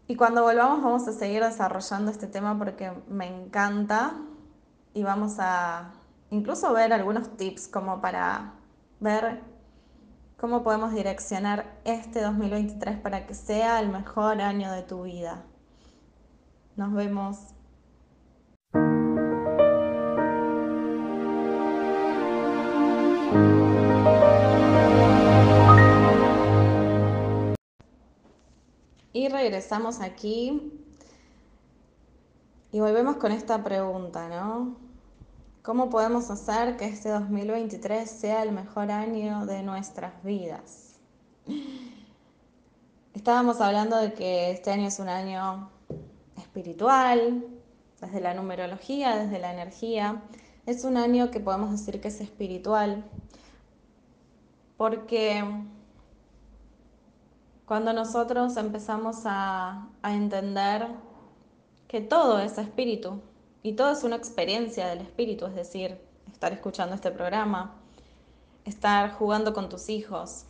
Y 0.07 0.17
cuando 0.17 0.43
volvamos 0.43 0.83
vamos 0.83 1.07
a 1.07 1.13
seguir 1.13 1.41
desarrollando 1.41 2.11
este 2.11 2.27
tema 2.27 2.57
porque 2.57 2.91
me 3.07 3.27
encanta 3.27 4.17
y 4.93 5.03
vamos 5.03 5.37
a 5.39 5.93
incluso 6.31 6.73
ver 6.73 6.91
algunos 6.91 7.37
tips 7.37 7.69
como 7.69 8.01
para 8.01 8.55
ver 8.99 9.41
cómo 10.37 10.63
podemos 10.63 10.91
direccionar 10.93 11.79
este 11.85 12.23
2023 12.23 12.97
para 12.97 13.25
que 13.25 13.33
sea 13.33 13.79
el 13.79 13.87
mejor 13.87 14.41
año 14.41 14.73
de 14.73 14.81
tu 14.81 15.03
vida. 15.03 15.45
Nos 16.75 16.91
vemos. 16.91 17.37
Y 29.19 29.27
regresamos 29.27 29.99
aquí 29.99 30.71
y 32.71 32.79
volvemos 32.79 33.17
con 33.17 33.33
esta 33.33 33.61
pregunta, 33.65 34.29
¿no? 34.29 34.77
¿Cómo 35.61 35.89
podemos 35.89 36.31
hacer 36.31 36.77
que 36.77 36.85
este 36.85 37.09
2023 37.09 38.09
sea 38.09 38.43
el 38.43 38.53
mejor 38.53 38.91
año 38.91 39.45
de 39.45 39.61
nuestras 39.61 40.23
vidas? 40.23 41.01
Estábamos 43.13 43.59
hablando 43.59 43.97
de 43.97 44.13
que 44.13 44.51
este 44.51 44.71
año 44.71 44.87
es 44.87 44.99
un 44.99 45.09
año 45.09 45.69
espiritual, 46.37 47.45
desde 47.99 48.21
la 48.21 48.33
numerología, 48.33 49.17
desde 49.17 49.37
la 49.37 49.51
energía. 49.51 50.23
Es 50.65 50.85
un 50.85 50.95
año 50.95 51.29
que 51.29 51.41
podemos 51.41 51.71
decir 51.71 51.99
que 51.99 52.07
es 52.07 52.21
espiritual, 52.21 53.03
porque 54.77 55.43
cuando 57.69 57.93
nosotros 57.93 58.57
empezamos 58.57 59.17
a, 59.25 59.89
entender 60.03 60.87
que 61.87 62.01
todo 62.01 62.39
es 62.39 62.57
espíritu, 62.57 63.21
y 63.61 63.73
todo 63.73 63.91
es 63.91 64.03
una 64.03 64.15
experiencia 64.15 64.87
del 64.87 65.01
espíritu, 65.01 65.45
es 65.45 65.53
decir, 65.53 66.01
estar 66.31 66.51
escuchando 66.51 66.95
este 66.95 67.11
programa, 67.11 67.75
estar 68.65 69.13
jugando 69.13 69.53
con 69.53 69.69
tus 69.69 69.87
hijos, 69.89 70.45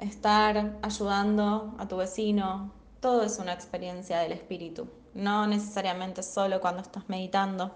estar 0.00 0.76
ayudando 0.82 1.74
a 1.78 1.88
tu 1.88 1.96
vecino, 1.96 2.72
todo 3.00 3.22
es 3.22 3.38
una 3.38 3.54
experiencia 3.54 4.18
del 4.18 4.32
espíritu, 4.32 4.86
no 5.14 5.46
necesariamente 5.46 6.22
solo 6.22 6.60
cuando 6.60 6.82
estás 6.82 7.08
meditando. 7.08 7.74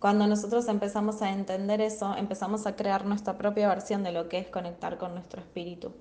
Cuando 0.00 0.26
nosotros 0.26 0.66
empezamos 0.66 1.22
a 1.22 1.30
entender 1.30 1.80
eso, 1.80 2.16
empezamos 2.16 2.66
a 2.66 2.74
crear 2.74 3.06
nuestra 3.06 3.38
propia 3.38 3.68
versión 3.68 4.02
de 4.02 4.10
lo 4.10 4.28
que 4.28 4.38
es 4.38 4.48
conectar 4.48 4.98
con 4.98 5.14
nuestro 5.14 5.40
espíritu. 5.40 5.94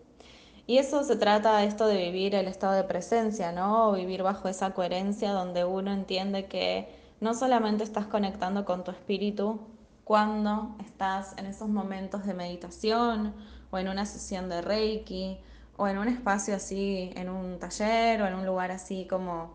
Y 0.67 0.79
eso 0.79 1.03
se 1.05 1.15
trata 1.15 1.63
esto 1.63 1.87
de 1.87 1.97
vivir 1.97 2.35
el 2.35 2.49
estado 2.49 2.73
de 2.73 2.83
presencia, 2.83 3.53
¿no? 3.53 3.93
vivir 3.93 4.21
bajo 4.21 4.49
esa 4.49 4.71
coherencia 4.73 5.31
donde 5.31 5.63
uno 5.63 5.93
entiende 5.93 6.47
que 6.47 6.93
no 7.21 7.33
solamente 7.33 7.85
estás 7.85 8.05
conectando 8.05 8.65
con 8.65 8.83
tu 8.83 8.91
espíritu 8.91 9.61
cuando 10.03 10.75
estás 10.85 11.37
en 11.37 11.45
esos 11.45 11.69
momentos 11.69 12.25
de 12.25 12.33
meditación 12.33 13.33
o 13.71 13.77
en 13.77 13.87
una 13.87 14.05
sesión 14.05 14.49
de 14.49 14.61
Reiki 14.61 15.37
o 15.77 15.87
en 15.87 15.97
un 15.99 16.09
espacio 16.09 16.55
así, 16.55 17.11
en 17.15 17.29
un 17.29 17.59
taller 17.59 18.21
o 18.21 18.27
en 18.27 18.33
un 18.33 18.45
lugar 18.45 18.71
así 18.71 19.07
como, 19.09 19.53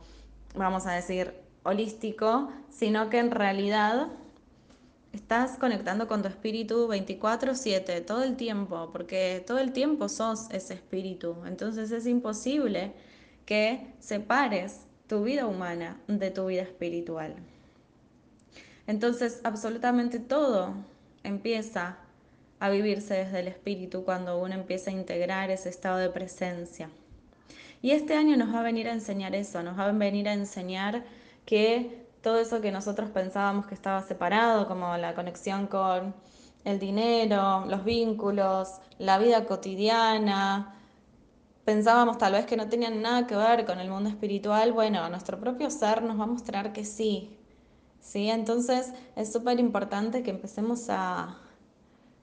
vamos 0.54 0.87
a 0.87 0.92
decir, 0.92 1.35
holístico, 1.62 2.49
sino 2.71 3.11
que 3.11 3.19
en 3.19 3.31
realidad 3.31 4.09
estás 5.12 5.59
conectando 5.59 6.09
con 6.09 6.23
tu 6.23 6.28
espíritu 6.28 6.88
24/7, 6.88 8.00
todo 8.00 8.23
el 8.23 8.37
tiempo, 8.37 8.90
porque 8.92 9.42
todo 9.47 9.59
el 9.59 9.73
tiempo 9.73 10.09
sos 10.09 10.49
ese 10.50 10.75
espíritu. 10.75 11.37
Entonces 11.47 11.90
es 11.90 12.07
imposible 12.07 12.92
que 13.45 13.92
separes 13.99 14.81
tu 15.07 15.25
vida 15.25 15.47
humana 15.47 16.00
de 16.09 16.31
tu 16.31 16.47
vida 16.47 16.62
espiritual. 16.62 17.37
Entonces, 18.87 19.40
absolutamente 19.45 20.19
todo 20.19 20.75
empieza 21.23 21.99
a 22.59 22.71
vivirse 22.71 23.14
desde 23.14 23.40
el 23.40 23.49
espíritu 23.49 24.04
cuando 24.04 24.40
uno 24.40 24.54
empieza 24.54 24.90
a 24.90 24.95
integrar 24.95 25.50
ese 25.50 25.69
estado 25.69 25.99
de 25.99 26.11
presencia. 26.11 26.90
Y 27.81 27.90
este 27.90 28.14
año 28.14 28.37
nos 28.37 28.54
va 28.54 28.61
a 28.61 28.62
venir 28.62 28.88
a 28.88 28.92
enseñar 28.92 29.35
eso, 29.35 29.62
nos 29.62 29.78
va 29.78 29.87
a 29.87 29.92
venir 29.92 30.28
a 30.28 30.33
enseñar 30.33 31.04
que 31.45 32.01
todo 32.23 32.38
eso 32.38 32.61
que 32.61 32.71
nosotros 32.73 33.11
pensábamos 33.11 33.67
que 33.67 33.75
estaba 33.75 34.02
separado, 34.02 34.67
como 34.69 34.97
la 34.97 35.14
conexión 35.14 35.67
con 35.67 36.14
el 36.64 36.79
dinero, 36.79 37.64
los 37.67 37.85
vínculos, 37.85 38.81
la 38.99 39.19
vida 39.19 39.45
cotidiana, 39.45 40.76
pensábamos 41.64 42.19
tal 42.19 42.33
vez 42.33 42.47
que 42.47 42.57
no 42.57 42.69
tenían 42.69 43.02
nada 43.02 43.26
que 43.26 43.37
ver 43.37 43.67
con 43.67 43.81
el 43.81 43.91
mundo 43.91 44.09
espiritual, 44.09 44.73
bueno, 44.73 45.09
nuestro 45.09 45.38
propio 45.38 45.71
ser 45.71 46.02
nos 46.02 46.19
va 46.19 46.25
a 46.25 46.29
mostrar 46.29 46.73
que 46.73 46.85
sí. 46.85 47.37
¿sí? 48.00 48.31
Entonces 48.31 48.93
es 49.17 49.33
súper 49.33 49.59
importante 49.61 50.23
que 50.23 50.31
empecemos 50.31 50.88
a, 50.91 51.38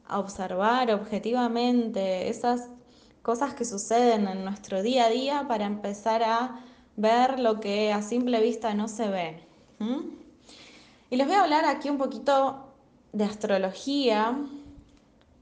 a 0.07 0.19
observar 0.19 0.91
objetivamente 0.91 2.29
esas 2.29 2.69
cosas 3.21 3.53
que 3.53 3.65
suceden 3.65 4.27
en 4.27 4.45
nuestro 4.45 4.81
día 4.81 5.05
a 5.05 5.09
día 5.09 5.45
para 5.47 5.65
empezar 5.65 6.23
a 6.23 6.61
ver 6.95 7.39
lo 7.39 7.59
que 7.59 7.93
a 7.93 8.01
simple 8.01 8.41
vista 8.41 8.73
no 8.73 8.87
se 8.87 9.09
ve. 9.09 9.48
Y 11.09 11.15
les 11.15 11.27
voy 11.27 11.35
a 11.35 11.43
hablar 11.43 11.65
aquí 11.65 11.89
un 11.89 11.97
poquito 11.97 12.65
de 13.13 13.23
astrología, 13.23 14.37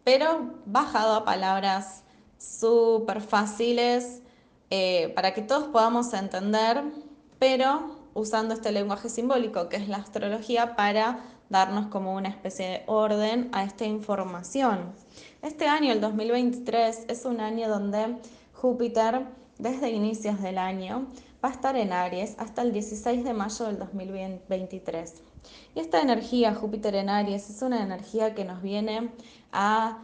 pero 0.03 0.55
bajado 0.65 1.15
a 1.15 1.25
palabras 1.25 2.03
súper 2.37 3.21
fáciles 3.21 4.21
eh, 4.69 5.11
para 5.15 5.33
que 5.33 5.41
todos 5.41 5.65
podamos 5.65 6.13
entender, 6.13 6.83
pero 7.39 7.95
usando 8.13 8.53
este 8.53 8.71
lenguaje 8.71 9.09
simbólico 9.09 9.69
que 9.69 9.77
es 9.77 9.87
la 9.87 9.97
astrología 9.97 10.75
para 10.75 11.19
darnos 11.49 11.87
como 11.87 12.13
una 12.13 12.29
especie 12.29 12.67
de 12.67 12.83
orden 12.87 13.49
a 13.53 13.63
esta 13.63 13.85
información. 13.85 14.93
Este 15.41 15.67
año, 15.67 15.93
el 15.93 16.01
2023, 16.01 17.05
es 17.07 17.25
un 17.25 17.39
año 17.39 17.69
donde 17.69 18.17
Júpiter, 18.53 19.25
desde 19.57 19.91
inicios 19.91 20.41
del 20.41 20.57
año, 20.57 21.07
va 21.47 21.51
a 21.51 21.55
estar 21.55 21.77
en 21.77 21.93
Aries 21.93 22.35
hasta 22.39 22.61
el 22.61 22.73
16 22.73 23.23
de 23.23 23.33
mayo 23.33 23.67
del 23.67 23.79
2023. 23.79 25.13
Y 25.75 25.79
esta 25.79 26.01
energía, 26.01 26.53
Júpiter 26.53 26.93
en 26.95 27.09
Aries, 27.09 27.49
es 27.49 27.61
una 27.61 27.81
energía 27.81 28.35
que 28.35 28.43
nos 28.43 28.61
viene 28.61 29.13
a 29.53 29.97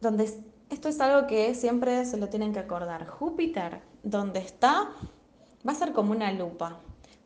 donde 0.00 0.32
esto 0.70 0.88
es 0.88 1.00
algo 1.00 1.26
que 1.26 1.52
siempre 1.56 2.04
se 2.04 2.16
lo 2.16 2.28
tienen 2.28 2.52
que 2.52 2.60
acordar. 2.60 3.08
Júpiter, 3.08 3.82
donde 4.04 4.38
está, 4.38 4.92
va 5.66 5.72
a 5.72 5.74
ser 5.74 5.92
como 5.92 6.12
una 6.12 6.30
lupa. 6.30 6.78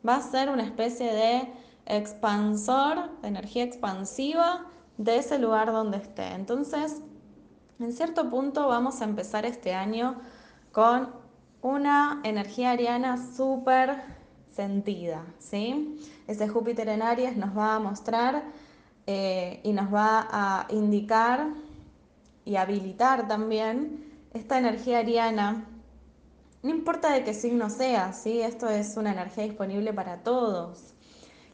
Va 0.07 0.15
a 0.15 0.21
ser 0.21 0.49
una 0.49 0.63
especie 0.63 1.13
de 1.13 1.53
expansor, 1.85 3.21
de 3.21 3.27
energía 3.27 3.65
expansiva 3.65 4.65
de 4.97 5.17
ese 5.17 5.37
lugar 5.37 5.71
donde 5.71 5.97
esté. 5.97 6.25
Entonces, 6.33 7.03
en 7.77 7.93
cierto 7.93 8.31
punto 8.31 8.67
vamos 8.67 8.99
a 9.01 9.03
empezar 9.03 9.45
este 9.45 9.75
año 9.75 10.19
con 10.71 11.18
una 11.61 12.21
energía 12.23 12.71
ariana 12.71 13.17
súper 13.35 13.95
sentida, 14.51 15.25
¿sí? 15.39 15.99
Ese 16.27 16.47
Júpiter 16.47 16.89
en 16.89 17.01
Aries 17.01 17.35
nos 17.37 17.57
va 17.57 17.75
a 17.75 17.79
mostrar 17.79 18.43
eh, 19.07 19.59
y 19.63 19.73
nos 19.73 19.93
va 19.93 20.27
a 20.31 20.67
indicar 20.69 21.47
y 22.45 22.55
habilitar 22.55 23.27
también 23.27 24.05
esta 24.33 24.57
energía 24.57 24.99
ariana. 24.99 25.65
No 26.61 26.69
importa 26.69 27.11
de 27.11 27.23
qué 27.23 27.33
signo 27.33 27.69
sea, 27.69 28.13
¿sí? 28.13 28.41
Esto 28.41 28.69
es 28.69 28.97
una 28.97 29.11
energía 29.11 29.43
disponible 29.43 29.93
para 29.93 30.23
todos. 30.23 30.93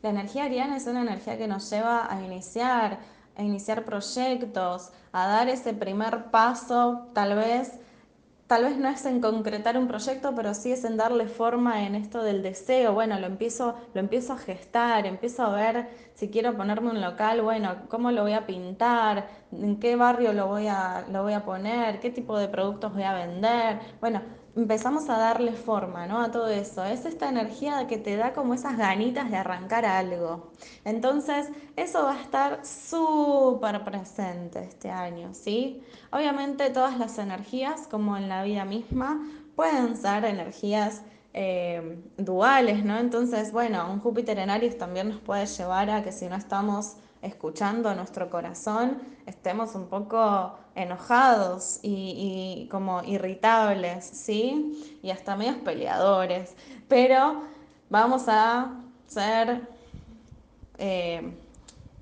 La 0.01 0.09
energía 0.09 0.45
ariana 0.45 0.77
es 0.77 0.88
una 0.88 1.01
energía 1.01 1.38
que 1.38 1.47
nos 1.47 1.69
lleva 1.69 2.12
a 2.12 2.21
iniciar, 2.21 3.00
a 3.35 3.43
iniciar 3.43 3.85
proyectos, 3.85 4.91
a 5.12 5.27
dar 5.27 5.47
ese 5.50 5.74
primer 5.74 6.31
paso, 6.31 7.07
tal 7.13 7.35
vez 7.35 7.71
tal 8.48 8.64
vez 8.64 8.78
no 8.78 8.88
es 8.90 9.06
en 9.06 9.22
concretar 9.22 9.78
un 9.78 9.88
proyecto, 9.88 10.34
pero 10.36 10.54
sí 10.54 10.72
es 10.72 10.84
en 10.84 10.98
darle 10.98 11.28
forma 11.28 11.84
en 11.86 11.96
esto 11.96 12.24
del 12.24 12.44
deseo. 12.44 12.94
Bueno, 12.94 13.20
lo 13.20 13.28
empiezo, 13.28 13.75
lo 13.94 14.00
empiezo 14.00 14.34
a 14.34 14.38
gestar, 14.38 15.06
empiezo 15.06 15.44
a 15.44 15.56
ver 15.56 15.90
si 16.14 16.30
quiero 16.30 16.56
ponerme 16.56 16.92
un 16.92 17.02
local, 17.02 17.42
bueno, 17.42 17.75
cómo 17.90 18.12
lo 18.12 18.22
voy 18.24 18.34
a 18.34 18.46
pintar, 18.46 19.28
en 19.52 19.80
qué 19.80 19.96
barrio 19.96 20.34
lo 20.34 20.48
voy 20.48 20.68
a, 20.68 21.06
lo 21.12 21.24
voy 21.24 21.34
a 21.34 21.44
poner, 21.44 22.00
qué 22.00 22.10
tipo 22.12 22.38
de 22.38 22.48
productos 22.48 22.94
voy 22.94 23.04
a 23.04 23.14
vender. 23.14 23.80
Bueno, 24.00 24.22
empezamos 24.55 25.09
a 25.09 25.17
darle 25.17 25.51
forma 25.51 26.07
¿no? 26.07 26.21
a 26.21 26.31
todo 26.31 26.47
eso. 26.47 26.83
Es 26.83 27.05
esta 27.05 27.29
energía 27.29 27.88
que 27.88 27.97
te 27.97 28.15
da 28.15 28.33
como 28.33 28.53
esas 28.53 28.77
ganitas 28.77 29.29
de 29.29 29.38
arrancar 29.38 29.85
algo. 29.85 30.51
Entonces, 30.83 31.50
eso 31.75 32.03
va 32.03 32.13
a 32.15 32.21
estar 32.21 32.65
súper 32.65 33.83
presente 33.83 34.63
este 34.63 34.89
año, 34.89 35.33
¿sí? 35.33 35.83
Obviamente 36.11 36.70
todas 36.70 36.98
las 36.98 37.18
energías, 37.18 37.87
como 37.87 38.18
en 38.18 38.29
la 38.29 38.44
vida 38.44 38.65
misma, 38.65 39.27
pueden 39.55 39.98
ser 39.98 40.25
energías 40.25 41.01
eh, 41.33 42.00
duales, 42.18 42.85
¿no? 42.85 42.98
Entonces, 42.98 43.51
bueno, 43.51 43.91
un 43.91 44.00
Júpiter 44.00 44.39
en 44.39 44.50
Aries 44.50 44.77
también 44.77 45.09
nos 45.09 45.20
puede 45.20 45.46
llevar 45.46 45.89
a 45.89 46.01
que 46.01 46.11
si 46.13 46.27
no 46.27 46.35
estamos 46.35 46.96
escuchando 47.25 47.94
nuestro 47.96 48.29
corazón, 48.29 49.01
estemos 49.25 49.75
un 49.75 49.88
poco 49.88 50.57
enojados 50.75 51.79
y, 51.81 52.68
como 52.72 53.03
irritables, 53.03 54.05
¿sí? 54.05 55.00
Y 55.01 55.09
hasta 55.09 55.35
medios 55.35 55.57
peleadores. 55.57 56.55
Pero 56.88 57.44
vamos 57.90 58.25
a 58.27 58.74
ser 59.07 59.68
eh, 60.77 61.33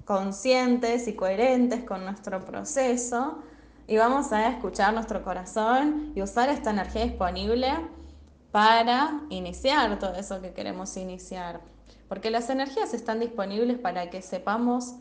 conscientes 0.05 1.07
y 1.07 1.13
coherentes 1.13 1.83
con 1.83 2.03
nuestro 2.03 2.43
proceso 2.43 3.39
y 3.87 3.97
vamos 3.97 4.31
a 4.31 4.49
escuchar 4.49 4.93
nuestro 4.93 5.23
corazón 5.23 6.11
y 6.15 6.21
usar 6.21 6.49
esta 6.49 6.71
energía 6.71 7.03
disponible 7.03 7.69
para 8.51 9.21
iniciar 9.29 9.97
todo 9.99 10.13
eso 10.15 10.41
que 10.41 10.53
queremos 10.53 10.95
iniciar. 10.97 11.61
Porque 12.07 12.29
las 12.29 12.49
energías 12.49 12.93
están 12.93 13.19
disponibles 13.19 13.79
para 13.79 14.09
que 14.09 14.21
sepamos 14.21 14.95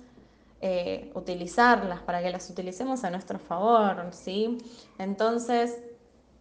eh, 0.64 1.10
utilizarlas, 1.14 2.00
para 2.02 2.22
que 2.22 2.30
las 2.30 2.48
utilicemos 2.48 3.02
a 3.02 3.10
nuestro 3.10 3.40
favor, 3.40 4.06
¿sí? 4.12 4.58
Entonces, 4.96 5.82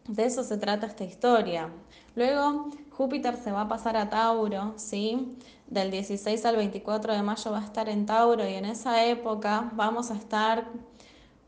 de 0.07 0.25
eso 0.25 0.43
se 0.43 0.57
trata 0.57 0.85
esta 0.85 1.03
historia. 1.03 1.69
Luego, 2.15 2.69
Júpiter 2.91 3.35
se 3.35 3.51
va 3.51 3.61
a 3.61 3.67
pasar 3.67 3.97
a 3.97 4.11
Tauro, 4.11 4.73
¿sí? 4.75 5.37
Del 5.65 5.89
16 5.89 6.45
al 6.45 6.55
24 6.57 7.13
de 7.13 7.23
mayo 7.23 7.51
va 7.51 7.59
a 7.59 7.65
estar 7.65 7.89
en 7.89 8.05
Tauro 8.05 8.47
y 8.47 8.53
en 8.53 8.65
esa 8.65 9.05
época 9.05 9.71
vamos 9.73 10.11
a 10.11 10.15
estar 10.15 10.67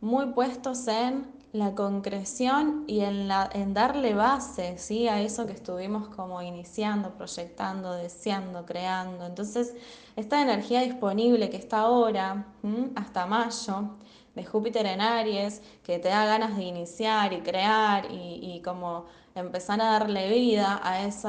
muy 0.02 0.34
puestos 0.34 0.88
en 0.88 1.28
la 1.54 1.76
concreción 1.76 2.84
y 2.88 3.02
en, 3.02 3.28
la, 3.28 3.48
en 3.54 3.76
darle 3.76 4.16
base 4.16 4.80
¿sí? 4.80 5.08
a 5.08 5.22
eso 5.22 5.46
que 5.46 5.54
estuvimos 5.54 6.10
como 6.10 6.42
iniciando, 6.42 7.12
proyectando, 7.12 7.94
deseando, 7.94 8.66
creando. 8.66 9.28
Entonces, 9.28 9.76
esta 10.16 10.42
energía 10.42 10.82
disponible 10.82 11.52
que 11.52 11.58
está 11.58 11.82
ahora, 11.82 12.48
hasta 12.96 13.28
mayo, 13.28 13.92
de 14.36 14.46
Júpiter 14.46 14.86
en 14.86 15.02
Aries, 15.02 15.62
que 15.84 16.00
te 16.00 16.10
da 16.10 16.26
ganas 16.26 16.58
de 16.58 16.64
iniciar 16.64 17.34
y 17.34 17.42
crear 17.42 18.08
y, 18.10 18.62
como 18.64 19.06
empezar 19.36 19.82
a 19.82 19.86
darle 19.86 20.30
vida 20.30 20.80
a 20.84 21.06
ese 21.06 21.28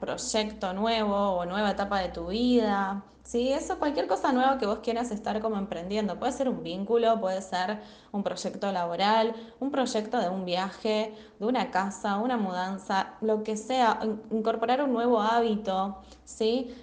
proyecto 0.00 0.72
nuevo 0.72 1.14
o 1.14 1.44
nueva 1.44 1.72
etapa 1.72 2.00
de 2.00 2.08
tu 2.08 2.28
vida, 2.28 3.04
¿sí? 3.24 3.52
Eso, 3.52 3.78
cualquier 3.78 4.06
cosa 4.06 4.32
nueva 4.32 4.58
que 4.58 4.66
vos 4.66 4.80
quieras 4.80 5.10
estar 5.10 5.40
como 5.40 5.56
emprendiendo. 5.56 6.18
Puede 6.18 6.32
ser 6.32 6.48
un 6.48 6.62
vínculo, 6.62 7.20
puede 7.20 7.42
ser 7.42 7.80
un 8.10 8.22
proyecto 8.22 8.70
laboral, 8.72 9.34
un 9.60 9.70
proyecto 9.70 10.18
de 10.18 10.28
un 10.28 10.44
viaje, 10.44 11.14
de 11.38 11.46
una 11.46 11.70
casa, 11.70 12.16
una 12.16 12.36
mudanza, 12.36 13.14
lo 13.20 13.42
que 13.42 13.56
sea, 13.56 14.00
incorporar 14.30 14.82
un 14.82 14.92
nuevo 14.92 15.20
hábito, 15.20 15.98
¿sí? 16.24 16.74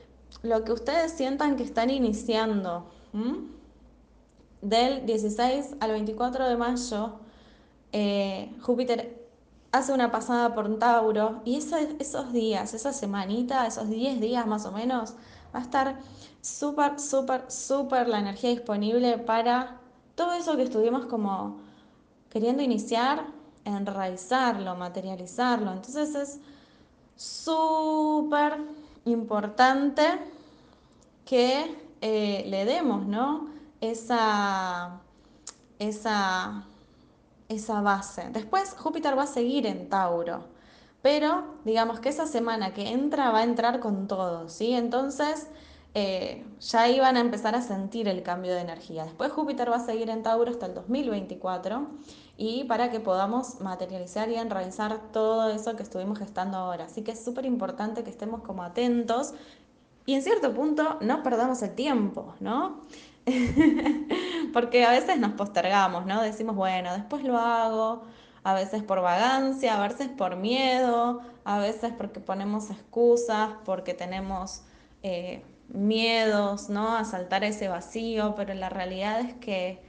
Lo 0.43 0.63
que 0.63 0.71
ustedes 0.71 1.11
sientan 1.11 1.55
que 1.55 1.63
están 1.63 1.89
iniciando. 1.89 2.89
Del 4.61 5.05
16 5.05 5.75
al 5.79 5.91
24 5.91 6.49
de 6.49 6.57
mayo, 6.57 7.19
eh, 7.93 8.53
Júpiter 8.61 9.25
hace 9.71 9.93
una 9.93 10.11
pasada 10.11 10.53
por 10.53 10.79
Tauro 10.79 11.41
y 11.45 11.57
esos 11.57 12.33
días, 12.33 12.73
esa 12.73 12.91
semanita, 12.91 13.65
esos 13.67 13.89
10 13.89 14.19
días 14.19 14.45
más 14.47 14.65
o 14.65 14.71
menos, 14.71 15.13
va 15.53 15.59
a 15.59 15.61
estar 15.61 15.99
súper, 16.41 16.99
súper, 16.99 17.49
súper 17.49 18.07
la 18.07 18.19
energía 18.19 18.49
disponible 18.49 19.17
para 19.17 19.77
todo 20.15 20.33
eso 20.33 20.57
que 20.57 20.63
estuvimos 20.63 21.05
como 21.05 21.57
queriendo 22.29 22.61
iniciar, 22.61 23.27
enraizarlo, 23.63 24.75
materializarlo. 24.75 25.71
Entonces 25.71 26.15
es 26.15 26.39
súper 27.15 28.57
importante 29.05 30.03
que 31.25 31.77
eh, 32.01 32.43
le 32.47 32.65
demos, 32.65 33.05
¿no? 33.05 33.58
Esa, 33.81 35.01
esa, 35.79 36.65
esa 37.47 37.81
base. 37.81 38.29
Después 38.31 38.75
Júpiter 38.77 39.17
va 39.17 39.23
a 39.23 39.27
seguir 39.27 39.65
en 39.65 39.89
Tauro. 39.89 40.43
Pero 41.01 41.45
digamos 41.63 41.99
que 41.99 42.09
esa 42.09 42.27
semana 42.27 42.73
que 42.73 42.89
entra 42.89 43.31
va 43.31 43.39
a 43.39 43.43
entrar 43.43 43.79
con 43.79 44.07
todo, 44.07 44.49
¿sí? 44.49 44.73
Entonces 44.73 45.47
eh, 45.93 46.45
ya 46.59 46.89
iban 46.89 47.17
a 47.17 47.21
empezar 47.21 47.55
a 47.55 47.61
sentir 47.61 48.07
el 48.07 48.21
cambio 48.21 48.53
de 48.53 48.61
energía. 48.61 49.05
Después 49.05 49.31
Júpiter 49.31 49.71
va 49.71 49.77
a 49.77 49.85
seguir 49.85 50.09
en 50.09 50.23
Tauro 50.23 50.51
hasta 50.51 50.65
el 50.65 50.73
2024 50.75 51.87
y 52.37 52.65
para 52.65 52.91
que 52.91 52.99
podamos 52.99 53.59
materializar 53.61 54.29
y 54.29 54.35
enraizar 54.35 55.11
todo 55.11 55.49
eso 55.49 55.75
que 55.75 55.83
estuvimos 55.83 56.19
gestando 56.19 56.57
ahora. 56.57 56.85
Así 56.85 57.01
que 57.01 57.11
es 57.11 57.23
súper 57.23 57.45
importante 57.45 58.03
que 58.03 58.09
estemos 58.09 58.41
como 58.41 58.63
atentos 58.63 59.33
Y 60.05 60.15
en 60.15 60.23
cierto 60.23 60.53
punto 60.53 60.97
no 61.01 61.23
perdamos 61.23 61.61
el 61.61 61.75
tiempo, 61.75 62.33
¿no? 62.39 62.81
Porque 64.53 64.83
a 64.85 64.91
veces 64.91 65.19
nos 65.19 65.33
postergamos, 65.33 66.05
¿no? 66.05 66.21
Decimos, 66.21 66.55
bueno, 66.55 66.93
después 66.93 67.23
lo 67.23 67.37
hago, 67.37 68.03
a 68.43 68.53
veces 68.53 68.83
por 68.83 69.01
vagancia, 69.01 69.81
a 69.81 69.87
veces 69.87 70.07
por 70.07 70.35
miedo, 70.35 71.21
a 71.43 71.59
veces 71.59 71.91
porque 71.97 72.19
ponemos 72.19 72.69
excusas, 72.69 73.51
porque 73.65 73.93
tenemos 73.93 74.63
eh, 75.03 75.43
miedos, 75.67 76.69
¿no? 76.69 76.95
A 76.95 77.05
saltar 77.05 77.43
ese 77.43 77.67
vacío, 77.67 78.33
pero 78.35 78.53
la 78.53 78.69
realidad 78.69 79.19
es 79.19 79.33
que 79.35 79.81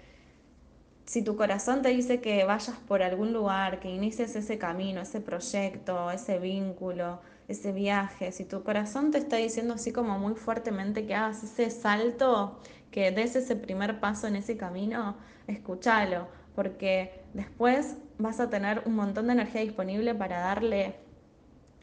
si 1.11 1.23
tu 1.23 1.37
corazón 1.37 1.83
te 1.83 1.89
dice 1.89 2.21
que 2.21 2.45
vayas 2.45 2.77
por 2.87 3.03
algún 3.03 3.33
lugar, 3.33 3.81
que 3.81 3.89
inicies 3.91 4.37
ese 4.37 4.59
camino, 4.59 5.01
ese 5.01 5.21
proyecto, 5.21 6.11
ese 6.11 6.39
vínculo, 6.39 7.21
ese 7.49 7.73
viaje, 7.73 8.31
si 8.31 8.45
tu 8.45 8.63
corazón 8.63 9.11
te 9.11 9.19
está 9.19 9.37
diciendo 9.37 9.75
así 9.75 9.93
como 9.93 10.21
muy 10.21 10.35
fuertemente 10.35 11.07
que 11.07 11.17
hagas 11.17 11.43
ese 11.43 11.71
salto, 11.71 12.61
que 12.91 13.11
des 13.11 13.37
ese 13.37 13.57
primer 13.57 14.01
paso 14.01 14.27
en 14.27 14.37
ese 14.37 14.57
camino, 14.57 15.17
escúchalo, 15.47 16.29
porque 16.55 17.23
después 17.35 17.97
vas 18.19 18.41
a 18.41 18.51
tener 18.51 18.83
un 18.87 18.95
montón 18.95 19.27
de 19.27 19.33
energía 19.35 19.61
disponible 19.61 20.15
para 20.15 20.41
darle 20.41 20.97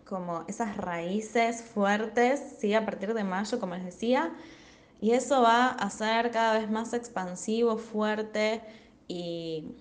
como 0.06 0.46
esas 0.48 0.78
raíces 0.78 1.62
fuertes, 1.62 2.58
¿sí? 2.60 2.74
A 2.74 2.86
partir 2.86 3.14
de 3.14 3.24
mayo, 3.24 3.60
como 3.60 3.76
les 3.76 3.86
decía, 3.86 4.34
y 5.02 5.12
eso 5.12 5.42
va 5.42 5.68
a 5.68 5.90
ser 5.90 6.32
cada 6.32 6.58
vez 6.60 6.70
más 6.70 6.94
expansivo, 6.94 7.78
fuerte 7.78 8.62
y, 9.08 9.76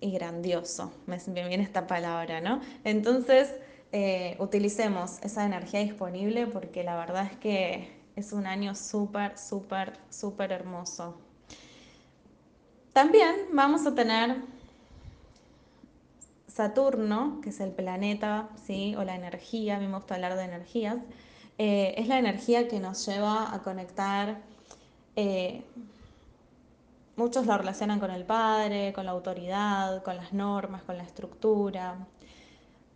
y 0.00 0.12
grandioso, 0.12 0.92
me, 1.06 1.18
viene 1.26 1.62
esta 1.62 1.86
palabra, 1.86 2.40
¿no? 2.40 2.60
Entonces, 2.84 3.54
eh, 3.92 4.36
utilicemos 4.38 5.18
esa 5.22 5.46
energía 5.46 5.80
disponible 5.80 6.46
porque 6.46 6.84
la 6.84 6.96
verdad 6.96 7.26
es 7.30 7.38
que 7.38 7.97
es 8.18 8.32
un 8.32 8.48
año 8.48 8.74
súper, 8.74 9.38
súper, 9.38 9.92
súper 10.10 10.50
hermoso. 10.50 11.16
También 12.92 13.32
vamos 13.52 13.86
a 13.86 13.94
tener 13.94 14.42
Saturno, 16.48 17.40
que 17.40 17.50
es 17.50 17.60
el 17.60 17.70
planeta, 17.70 18.48
¿sí? 18.66 18.96
o 18.96 19.04
la 19.04 19.14
energía, 19.14 19.76
a 19.76 19.78
mí 19.78 19.86
me 19.86 19.94
gusta 19.94 20.16
hablar 20.16 20.34
de 20.34 20.42
energías, 20.42 20.96
eh, 21.58 21.94
es 21.96 22.08
la 22.08 22.18
energía 22.18 22.66
que 22.66 22.80
nos 22.80 23.06
lleva 23.06 23.54
a 23.54 23.62
conectar, 23.62 24.40
eh, 25.14 25.62
muchos 27.14 27.46
lo 27.46 27.56
relacionan 27.56 28.00
con 28.00 28.10
el 28.10 28.24
padre, 28.24 28.92
con 28.92 29.06
la 29.06 29.12
autoridad, 29.12 30.02
con 30.02 30.16
las 30.16 30.32
normas, 30.32 30.82
con 30.82 30.96
la 30.96 31.04
estructura. 31.04 31.94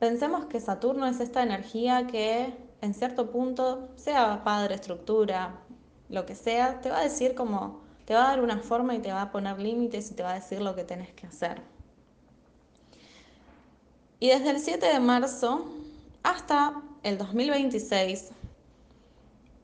Pensemos 0.01 0.47
que 0.47 0.59
Saturno 0.59 1.07
es 1.07 1.21
esta 1.21 1.45
energía 1.45 2.09
que 2.09 2.72
en 2.83 2.95
cierto 2.95 3.31
punto, 3.31 3.88
sea 3.97 4.42
padre, 4.45 4.75
estructura, 4.75 5.61
lo 6.09 6.27
que 6.27 6.35
sea, 6.35 6.81
te 6.81 6.90
va 6.90 6.99
a 6.99 7.03
decir 7.05 7.35
como, 7.35 7.81
te 8.05 8.14
va 8.14 8.27
a 8.27 8.29
dar 8.31 8.42
una 8.42 8.59
forma 8.59 8.95
y 8.95 8.99
te 8.99 9.12
va 9.12 9.23
a 9.23 9.33
poner 9.33 9.59
límites 9.59 10.11
y 10.11 10.14
te 10.14 10.23
va 10.23 10.33
a 10.33 10.35
decir 10.35 10.61
lo 10.61 10.75
que 10.75 10.85
tenés 10.85 11.12
que 11.14 11.29
hacer. 11.29 11.62
Y 14.18 14.29
desde 14.29 14.51
el 14.51 14.59
7 14.59 14.85
de 14.85 15.01
marzo 15.01 15.64
hasta 16.25 16.83
el 17.05 17.18
2026 17.18 18.31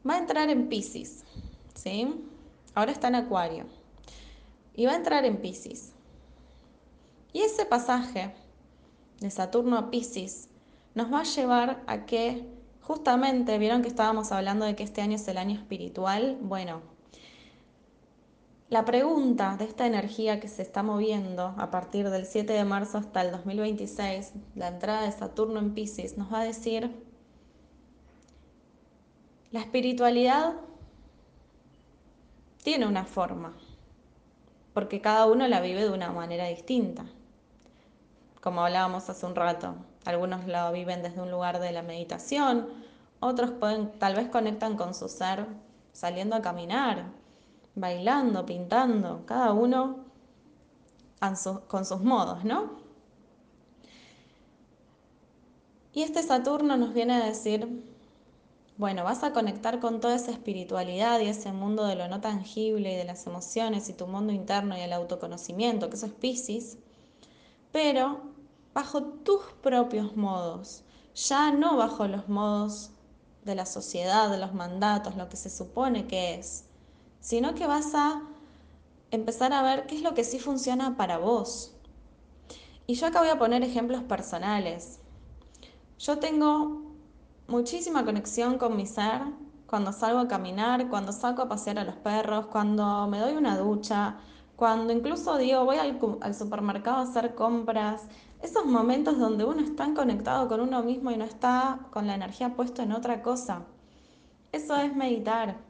va 0.08 0.14
a 0.14 0.18
entrar 0.18 0.48
en 0.48 0.68
Pisces, 0.68 1.24
¿sí? 1.74 2.24
Ahora 2.74 2.92
está 2.92 3.08
en 3.08 3.16
Acuario. 3.16 3.66
Y 4.74 4.86
va 4.86 4.92
a 4.92 4.96
entrar 4.96 5.24
en 5.24 5.38
Pisces. 5.38 5.92
Y 7.32 7.40
ese 7.40 7.66
pasaje 7.66 8.32
de 9.18 9.30
Saturno 9.30 9.76
a 9.76 9.90
Pisces 9.90 10.48
nos 10.94 11.12
va 11.12 11.20
a 11.20 11.24
llevar 11.24 11.82
a 11.88 12.06
que 12.06 12.57
justamente, 12.88 13.58
vieron 13.58 13.82
que 13.82 13.88
estábamos 13.88 14.32
hablando 14.32 14.64
de 14.64 14.74
que 14.74 14.82
este 14.82 15.02
año 15.02 15.16
es 15.16 15.28
el 15.28 15.36
año 15.36 15.54
espiritual. 15.54 16.38
Bueno, 16.40 16.80
la 18.70 18.86
pregunta 18.86 19.56
de 19.58 19.66
esta 19.66 19.86
energía 19.86 20.40
que 20.40 20.48
se 20.48 20.62
está 20.62 20.82
moviendo 20.82 21.54
a 21.58 21.70
partir 21.70 22.08
del 22.08 22.24
7 22.24 22.50
de 22.50 22.64
marzo 22.64 22.96
hasta 22.96 23.20
el 23.20 23.30
2026, 23.30 24.32
la 24.54 24.68
entrada 24.68 25.02
de 25.02 25.12
Saturno 25.12 25.60
en 25.60 25.74
Pisces, 25.74 26.16
nos 26.16 26.32
va 26.32 26.40
a 26.40 26.44
decir, 26.44 26.90
la 29.50 29.60
espiritualidad 29.60 30.54
tiene 32.62 32.86
una 32.86 33.04
forma, 33.04 33.54
porque 34.72 35.02
cada 35.02 35.26
uno 35.26 35.46
la 35.46 35.60
vive 35.60 35.82
de 35.82 35.90
una 35.90 36.10
manera 36.10 36.46
distinta. 36.46 37.04
Como 38.48 38.62
hablábamos 38.62 39.10
hace 39.10 39.26
un 39.26 39.34
rato, 39.34 39.74
algunos 40.06 40.46
la 40.46 40.70
viven 40.70 41.02
desde 41.02 41.20
un 41.20 41.30
lugar 41.30 41.60
de 41.60 41.70
la 41.70 41.82
meditación, 41.82 42.66
otros 43.20 43.50
pueden, 43.50 43.92
tal 43.98 44.14
vez 44.14 44.30
conectan 44.30 44.78
con 44.78 44.94
su 44.94 45.10
ser 45.10 45.44
saliendo 45.92 46.34
a 46.34 46.40
caminar, 46.40 47.10
bailando, 47.74 48.46
pintando, 48.46 49.26
cada 49.26 49.52
uno 49.52 49.98
con 51.66 51.84
sus 51.84 52.00
modos, 52.00 52.42
¿no? 52.42 52.70
Y 55.92 56.02
este 56.02 56.22
Saturno 56.22 56.78
nos 56.78 56.94
viene 56.94 57.16
a 57.16 57.26
decir, 57.26 57.84
bueno, 58.78 59.04
vas 59.04 59.24
a 59.24 59.34
conectar 59.34 59.78
con 59.78 60.00
toda 60.00 60.14
esa 60.16 60.30
espiritualidad 60.30 61.20
y 61.20 61.26
ese 61.26 61.52
mundo 61.52 61.84
de 61.84 61.96
lo 61.96 62.08
no 62.08 62.22
tangible 62.22 62.94
y 62.94 62.96
de 62.96 63.04
las 63.04 63.26
emociones 63.26 63.90
y 63.90 63.92
tu 63.92 64.06
mundo 64.06 64.32
interno 64.32 64.74
y 64.74 64.80
el 64.80 64.94
autoconocimiento, 64.94 65.90
que 65.90 65.96
eso 65.96 66.06
es 66.06 66.12
Pisces, 66.12 66.78
pero 67.72 68.27
bajo 68.78 69.02
tus 69.02 69.42
propios 69.60 70.16
modos, 70.16 70.84
ya 71.12 71.50
no 71.50 71.76
bajo 71.76 72.06
los 72.06 72.28
modos 72.28 72.92
de 73.44 73.56
la 73.56 73.66
sociedad, 73.66 74.30
de 74.30 74.38
los 74.38 74.54
mandatos, 74.54 75.16
lo 75.16 75.28
que 75.28 75.36
se 75.36 75.50
supone 75.50 76.06
que 76.06 76.36
es, 76.36 76.64
sino 77.18 77.56
que 77.56 77.66
vas 77.66 77.92
a 77.96 78.22
empezar 79.10 79.52
a 79.52 79.62
ver 79.62 79.88
qué 79.88 79.96
es 79.96 80.02
lo 80.02 80.14
que 80.14 80.22
sí 80.22 80.38
funciona 80.38 80.96
para 80.96 81.18
vos. 81.18 81.74
Y 82.86 82.94
yo 82.94 83.08
acá 83.08 83.18
voy 83.18 83.30
a 83.30 83.38
poner 83.40 83.64
ejemplos 83.64 84.04
personales. 84.04 85.00
Yo 85.98 86.20
tengo 86.20 86.82
muchísima 87.48 88.04
conexión 88.04 88.58
con 88.58 88.76
mi 88.76 88.86
ser 88.86 89.22
cuando 89.66 89.92
salgo 89.92 90.20
a 90.20 90.28
caminar, 90.28 90.88
cuando 90.88 91.10
saco 91.10 91.42
a 91.42 91.48
pasear 91.48 91.80
a 91.80 91.84
los 91.84 91.96
perros, 91.96 92.46
cuando 92.46 93.08
me 93.08 93.18
doy 93.18 93.34
una 93.34 93.58
ducha, 93.58 94.18
cuando 94.54 94.92
incluso 94.92 95.36
digo 95.36 95.64
voy 95.64 95.78
al, 95.78 95.98
al 96.20 96.34
supermercado 96.36 96.98
a 96.98 97.02
hacer 97.02 97.34
compras. 97.34 98.02
Esos 98.42 98.66
momentos 98.66 99.18
donde 99.18 99.44
uno 99.44 99.60
está 99.62 99.92
conectado 99.94 100.48
con 100.48 100.60
uno 100.60 100.82
mismo 100.82 101.10
y 101.10 101.16
no 101.16 101.24
está 101.24 101.80
con 101.90 102.06
la 102.06 102.14
energía 102.14 102.54
puesta 102.54 102.82
en 102.82 102.92
otra 102.92 103.22
cosa. 103.22 103.62
Eso 104.52 104.76
es 104.76 104.94
meditar 104.94 105.68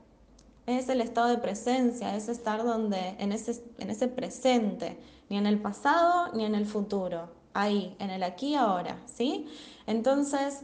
es 0.76 0.88
el 0.90 1.00
estado 1.00 1.28
de 1.28 1.38
presencia, 1.38 2.14
es 2.14 2.28
estar 2.28 2.62
donde, 2.62 3.16
en 3.18 3.32
ese, 3.32 3.64
en 3.78 3.88
ese 3.88 4.06
presente, 4.06 4.98
ni 5.30 5.38
en 5.38 5.46
el 5.46 5.58
pasado 5.60 6.30
ni 6.34 6.44
en 6.44 6.54
el 6.54 6.66
futuro, 6.66 7.30
ahí, 7.54 7.96
en 7.98 8.10
el 8.10 8.22
aquí 8.22 8.48
y 8.48 8.54
ahora, 8.54 9.00
¿sí? 9.06 9.46
Entonces, 9.86 10.60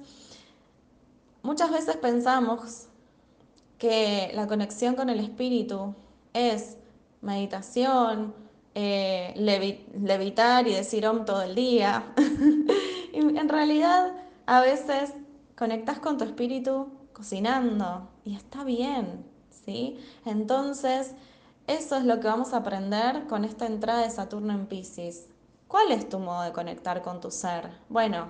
muchas 1.42 1.70
veces 1.70 1.96
pensamos 1.96 2.88
que 3.78 4.30
la 4.34 4.46
conexión 4.46 4.94
con 4.94 5.08
el 5.08 5.20
espíritu 5.20 5.94
es 6.34 6.76
meditación, 7.22 8.34
eh, 8.74 9.34
levitar 9.36 10.66
y 10.66 10.74
decir 10.74 11.06
om 11.06 11.24
todo 11.24 11.42
el 11.42 11.54
día. 11.54 12.12
en 13.12 13.48
realidad, 13.48 14.12
a 14.46 14.60
veces 14.60 15.12
conectas 15.56 15.98
con 16.00 16.18
tu 16.18 16.24
espíritu 16.24 16.88
cocinando 17.12 18.08
y 18.24 18.34
está 18.34 18.64
bien, 18.64 19.24
¿sí? 19.64 19.98
Entonces, 20.24 21.14
eso 21.66 21.96
es 21.96 22.04
lo 22.04 22.20
que 22.20 22.26
vamos 22.26 22.52
a 22.52 22.58
aprender 22.58 23.26
con 23.26 23.44
esta 23.44 23.66
entrada 23.66 24.02
de 24.02 24.10
Saturno 24.10 24.52
en 24.52 24.66
Pisces. 24.66 25.28
¿Cuál 25.68 25.92
es 25.92 26.08
tu 26.08 26.18
modo 26.18 26.42
de 26.42 26.52
conectar 26.52 27.02
con 27.02 27.20
tu 27.20 27.30
ser? 27.30 27.70
Bueno, 27.88 28.28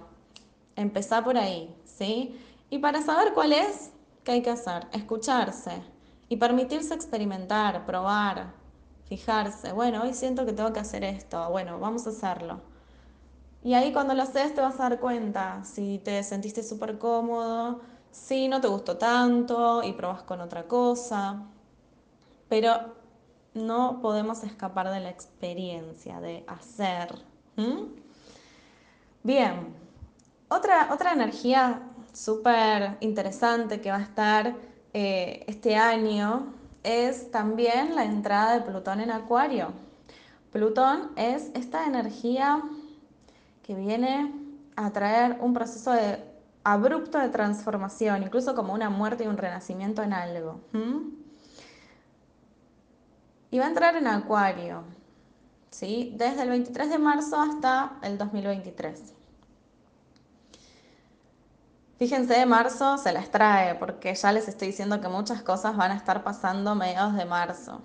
empezá 0.76 1.24
por 1.24 1.36
ahí, 1.36 1.74
¿sí? 1.84 2.38
Y 2.70 2.78
para 2.78 3.02
saber 3.02 3.34
cuál 3.34 3.52
es, 3.52 3.90
¿qué 4.22 4.32
hay 4.32 4.42
que 4.42 4.50
hacer? 4.50 4.86
Escucharse 4.92 5.82
y 6.28 6.36
permitirse 6.36 6.94
experimentar, 6.94 7.84
probar, 7.86 8.52
fijarse. 9.08 9.72
Bueno, 9.72 10.02
hoy 10.02 10.14
siento 10.14 10.46
que 10.46 10.52
tengo 10.52 10.72
que 10.72 10.80
hacer 10.80 11.04
esto. 11.04 11.50
Bueno, 11.50 11.78
vamos 11.78 12.06
a 12.06 12.10
hacerlo. 12.10 12.60
Y 13.62 13.74
ahí 13.74 13.92
cuando 13.92 14.14
lo 14.14 14.22
haces 14.22 14.54
te 14.54 14.60
vas 14.60 14.78
a 14.78 14.90
dar 14.90 15.00
cuenta 15.00 15.64
si 15.64 15.98
te 15.98 16.22
sentiste 16.22 16.62
súper 16.62 16.98
cómodo, 16.98 17.80
si 18.10 18.46
no 18.46 18.60
te 18.60 18.68
gustó 18.68 18.98
tanto 18.98 19.82
y 19.82 19.92
probas 19.94 20.22
con 20.22 20.40
otra 20.40 20.64
cosa, 20.64 21.42
pero 22.48 22.94
no 23.54 24.00
podemos 24.02 24.44
escapar 24.44 24.90
de 24.90 25.00
la 25.00 25.10
experiencia, 25.10 26.20
de 26.20 26.44
hacer. 26.46 27.14
Bien, 29.22 29.74
otra, 30.48 30.90
otra 30.92 31.12
energía 31.12 31.80
súper 32.12 32.98
interesante 33.00 33.80
que 33.80 33.90
va 33.90 33.96
a 33.96 34.02
estar 34.02 34.54
eh, 34.92 35.44
este 35.46 35.76
año 35.76 36.52
es 36.84 37.30
también 37.30 37.96
la 37.96 38.04
entrada 38.04 38.54
de 38.54 38.60
Plutón 38.60 39.00
en 39.00 39.10
Acuario. 39.10 39.72
Plutón 40.52 41.10
es 41.16 41.50
esta 41.54 41.86
energía 41.86 42.62
que 43.64 43.74
viene 43.74 44.32
a 44.76 44.92
traer 44.92 45.38
un 45.40 45.54
proceso 45.54 45.90
de 45.92 46.22
abrupto 46.62 47.18
de 47.18 47.28
transformación, 47.30 48.22
incluso 48.22 48.54
como 48.54 48.72
una 48.72 48.90
muerte 48.90 49.24
y 49.24 49.26
un 49.26 49.36
renacimiento 49.36 50.02
en 50.02 50.12
algo. 50.12 50.60
Y 53.50 53.58
va 53.58 53.64
a 53.64 53.68
entrar 53.68 53.96
en 53.96 54.06
Acuario, 54.06 54.82
¿sí? 55.70 56.14
desde 56.16 56.42
el 56.42 56.50
23 56.50 56.90
de 56.90 56.98
marzo 56.98 57.40
hasta 57.40 57.98
el 58.02 58.18
2023. 58.18 59.13
Fíjense, 62.04 62.34
de 62.34 62.44
marzo 62.44 62.98
se 62.98 63.12
las 63.12 63.30
trae, 63.30 63.76
porque 63.76 64.14
ya 64.14 64.30
les 64.30 64.46
estoy 64.46 64.68
diciendo 64.68 65.00
que 65.00 65.08
muchas 65.08 65.42
cosas 65.42 65.74
van 65.74 65.90
a 65.90 65.96
estar 65.96 66.22
pasando 66.22 66.74
mediados 66.74 67.14
de 67.16 67.24
marzo. 67.24 67.80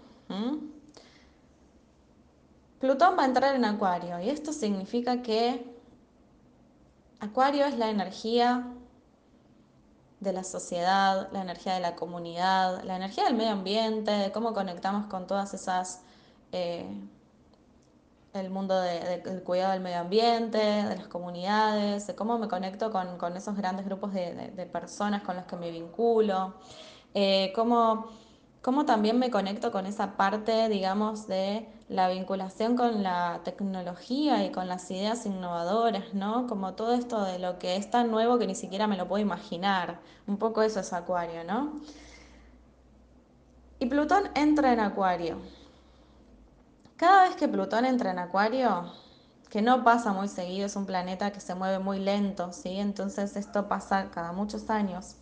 Plutón 2.82 3.18
va 3.18 3.24
a 3.24 3.26
entrar 3.28 3.56
en 3.56 3.64
Acuario 3.64 4.20
y 4.20 4.30
esto 4.30 4.52
significa 4.52 5.22
que 5.22 5.74
Acuario 7.22 7.66
es 7.66 7.78
la 7.78 7.90
energía 7.90 8.68
de 10.20 10.34
la 10.34 10.44
sociedad, 10.44 11.30
la 11.32 11.42
energía 11.42 11.76
de 11.76 11.80
la 11.80 11.96
comunidad, 11.96 12.84
la 12.84 12.98
energía 12.98 13.24
del 13.24 13.36
medio 13.36 13.52
ambiente, 13.52 14.12
de 14.12 14.34
cómo 14.34 14.54
conectamos 14.54 15.06
con 15.06 15.28
todas 15.28 15.54
esas... 15.54 16.02
Eh, 16.52 16.86
el 18.34 18.50
mundo 18.50 18.80
del 18.80 19.44
cuidado 19.44 19.74
del 19.74 19.82
medio 19.82 20.00
ambiente, 20.00 20.58
de 20.58 20.96
las 20.96 21.08
comunidades, 21.08 22.08
de 22.08 22.16
cómo 22.16 22.38
me 22.38 22.48
conecto 22.48 22.92
con, 22.92 23.36
esos 23.36 23.56
grandes 23.56 23.86
grupos 23.86 24.14
de, 24.14 24.70
personas 24.72 25.24
con 25.24 25.36
los 25.36 25.46
que 25.46 25.56
me 25.56 25.72
vinculo, 25.72 26.54
eh, 27.14 27.52
cómo, 27.56 28.08
cómo, 28.62 28.86
también 28.86 29.18
me 29.18 29.32
conecto 29.32 29.72
con 29.72 29.86
esa 29.88 30.16
parte, 30.16 30.70
digamos, 30.70 31.28
de 31.28 31.68
la 31.90 32.08
vinculación 32.10 32.78
con 32.78 33.02
la 33.02 33.42
tecnología 33.44 34.46
y 34.46 34.52
con 34.52 34.68
las 34.68 34.90
ideas 34.92 35.26
innovadoras, 35.26 36.14
¿no? 36.14 36.46
Como 36.46 36.74
todo 36.76 36.94
esto 36.94 37.24
de 37.24 37.40
lo 37.40 37.58
que 37.58 37.78
es 37.78 37.90
tan 37.90 38.12
nuevo 38.12 38.38
que 38.38 38.46
ni 38.46 38.54
siquiera 38.54 38.86
me 38.86 38.96
lo 38.96 39.08
puedo 39.08 39.24
imaginar. 39.24 40.00
Un 40.28 40.38
poco 40.38 40.62
eso 40.62 40.82
es 40.82 40.94
Acuario, 40.94 41.44
¿no? 41.44 41.82
Y 43.80 43.88
Plutón 43.88 44.30
entra 44.36 44.72
en 44.72 44.82
Acuario. 44.82 45.38
Cada 47.00 47.24
vez 47.24 47.38
que 47.38 47.48
Plutón 47.48 47.86
entra 47.86 48.12
en 48.12 48.20
Acuario, 48.20 48.92
que 49.50 49.62
no 49.62 49.86
pasa 49.86 50.12
muy 50.12 50.28
seguido, 50.28 50.66
es 50.66 50.76
un 50.76 50.86
planeta 50.86 51.32
que 51.32 51.40
se 51.40 51.56
mueve 51.56 51.80
muy 51.80 51.98
lento, 51.98 52.52
¿sí? 52.52 52.78
Entonces 52.78 53.38
esto 53.38 53.70
pasa 53.70 54.12
cada 54.12 54.34
muchos 54.34 54.70
años. 54.70 55.16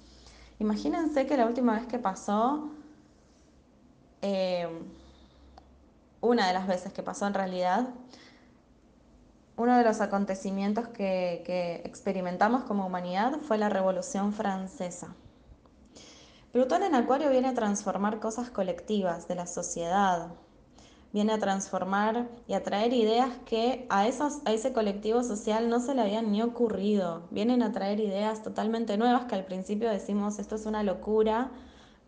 Imagínense 0.57 1.27
que 1.27 1.37
la 1.37 1.45
última 1.45 1.73
vez 1.75 1.85
que 1.85 1.99
pasó, 1.99 2.71
eh, 4.23 4.67
una 6.19 6.47
de 6.47 6.53
las 6.53 6.65
veces 6.65 6.93
que 6.93 7.03
pasó 7.03 7.27
en 7.27 7.35
realidad, 7.35 7.89
uno 9.55 9.77
de 9.77 9.83
los 9.83 10.01
acontecimientos 10.01 10.87
que, 10.87 11.43
que 11.45 11.83
experimentamos 11.85 12.63
como 12.63 12.87
humanidad 12.87 13.37
fue 13.41 13.59
la 13.59 13.69
Revolución 13.69 14.33
Francesa. 14.33 15.13
Plutón 16.51 16.81
en 16.81 16.95
Acuario 16.95 17.29
viene 17.29 17.49
a 17.49 17.53
transformar 17.53 18.19
cosas 18.19 18.49
colectivas 18.49 19.27
de 19.27 19.35
la 19.35 19.45
sociedad, 19.45 20.29
viene 21.17 21.33
a 21.33 21.39
transformar 21.39 22.27
y 22.45 22.53
a 22.53 22.61
traer 22.61 22.93
ideas 22.93 23.31
que 23.43 23.87
a, 23.89 24.01
a 24.01 24.53
ese 24.53 24.71
colectivo 24.71 25.23
social 25.23 25.67
no 25.67 25.79
se 25.79 25.95
le 25.95 26.03
habían 26.03 26.31
ni 26.31 26.43
ocurrido. 26.43 27.23
Vienen 27.31 27.63
a 27.63 27.71
traer 27.71 27.99
ideas 27.99 28.43
totalmente 28.43 28.99
nuevas 28.99 29.25
que 29.25 29.33
al 29.33 29.43
principio 29.43 29.89
decimos 29.89 30.37
esto 30.37 30.53
es 30.53 30.67
una 30.67 30.83
locura, 30.83 31.49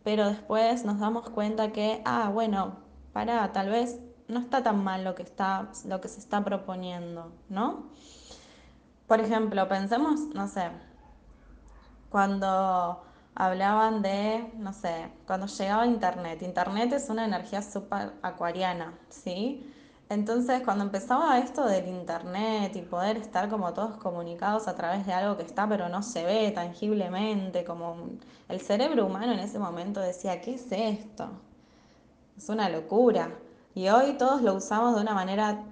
pero 0.04 0.28
después 0.28 0.86
nos 0.86 1.00
damos 1.00 1.28
cuenta 1.32 1.72
que, 1.72 2.04
ah, 2.06 2.30
bueno, 2.32 2.76
para, 3.12 3.52
tal 3.52 3.70
vez 3.70 4.00
no 4.28 4.42
está 4.42 4.62
tan 4.62 4.84
mal 4.84 5.04
lo 5.04 5.16
que, 5.16 5.24
está, 5.24 5.72
lo 5.86 6.02
que 6.02 6.08
se 6.08 6.20
está 6.20 6.44
proponiendo, 6.44 7.32
¿no? 7.50 7.88
Por 9.08 9.22
ejemplo, 9.22 9.68
pensemos, 9.68 10.20
no 10.36 10.48
sé, 10.48 10.70
cuando 12.12 13.02
hablaban 13.40 14.02
de, 14.02 14.52
no 14.58 14.74
sé, 14.74 15.10
cuando 15.26 15.48
llegaba 15.48 15.86
Internet. 15.88 16.42
Internet 16.42 16.92
es 16.92 17.10
una 17.10 17.24
energía 17.24 17.62
súper 17.62 18.12
acuariana, 18.22 18.94
¿sí? 19.10 19.66
Entonces, 20.10 20.62
cuando 20.66 20.84
empezaba 20.84 21.40
esto 21.40 21.66
del 21.66 21.88
Internet 21.88 22.76
y 22.76 22.82
poder 22.82 23.16
estar 23.16 23.50
como 23.50 23.74
todos 23.74 23.96
comunicados 23.98 24.68
a 24.68 24.76
través 24.76 25.06
de 25.06 25.14
algo 25.14 25.38
que 25.38 25.44
está 25.44 25.70
pero 25.70 25.88
no 25.88 26.04
se 26.04 26.26
ve 26.26 26.52
tangiblemente, 26.52 27.64
como 27.64 28.10
el 28.50 28.60
cerebro 28.60 29.06
humano 29.06 29.32
en 29.32 29.40
ese 29.40 29.58
momento 29.58 30.02
decía, 30.02 30.42
¿qué 30.42 30.56
es 30.56 30.70
esto? 30.72 31.30
Es 32.38 32.50
una 32.50 32.68
locura. 32.70 33.30
Y 33.74 33.88
hoy 33.88 34.18
todos 34.18 34.42
lo 34.42 34.54
usamos 34.56 34.96
de 34.96 35.02
una 35.02 35.14
manera 35.14 35.64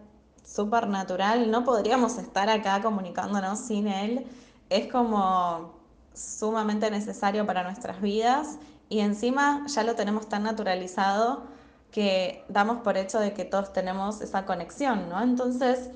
súper 0.46 0.88
natural, 0.88 1.52
no 1.52 1.66
podríamos 1.66 2.18
estar 2.18 2.50
acá 2.50 2.82
comunicándonos 2.82 3.60
sin 3.60 3.90
él. 3.90 4.26
Es 4.70 4.90
como 4.90 5.77
sumamente 6.18 6.90
necesario 6.92 7.46
para 7.46 7.64
nuestras 7.64 8.02
vidas 8.02 8.58
y 8.90 9.00
encima 9.00 9.66
ya 9.68 9.84
lo 9.84 9.96
tenemos 9.96 10.28
tan 10.28 10.44
naturalizado 10.44 11.44
que 11.92 12.44
damos 12.50 12.82
por 12.82 12.98
hecho 12.98 13.20
de 13.20 13.34
que 13.34 13.46
todos 13.46 13.74
tenemos 13.74 14.22
esa 14.22 14.46
conexión, 14.46 15.10
¿no? 15.10 15.22
Entonces, 15.22 15.90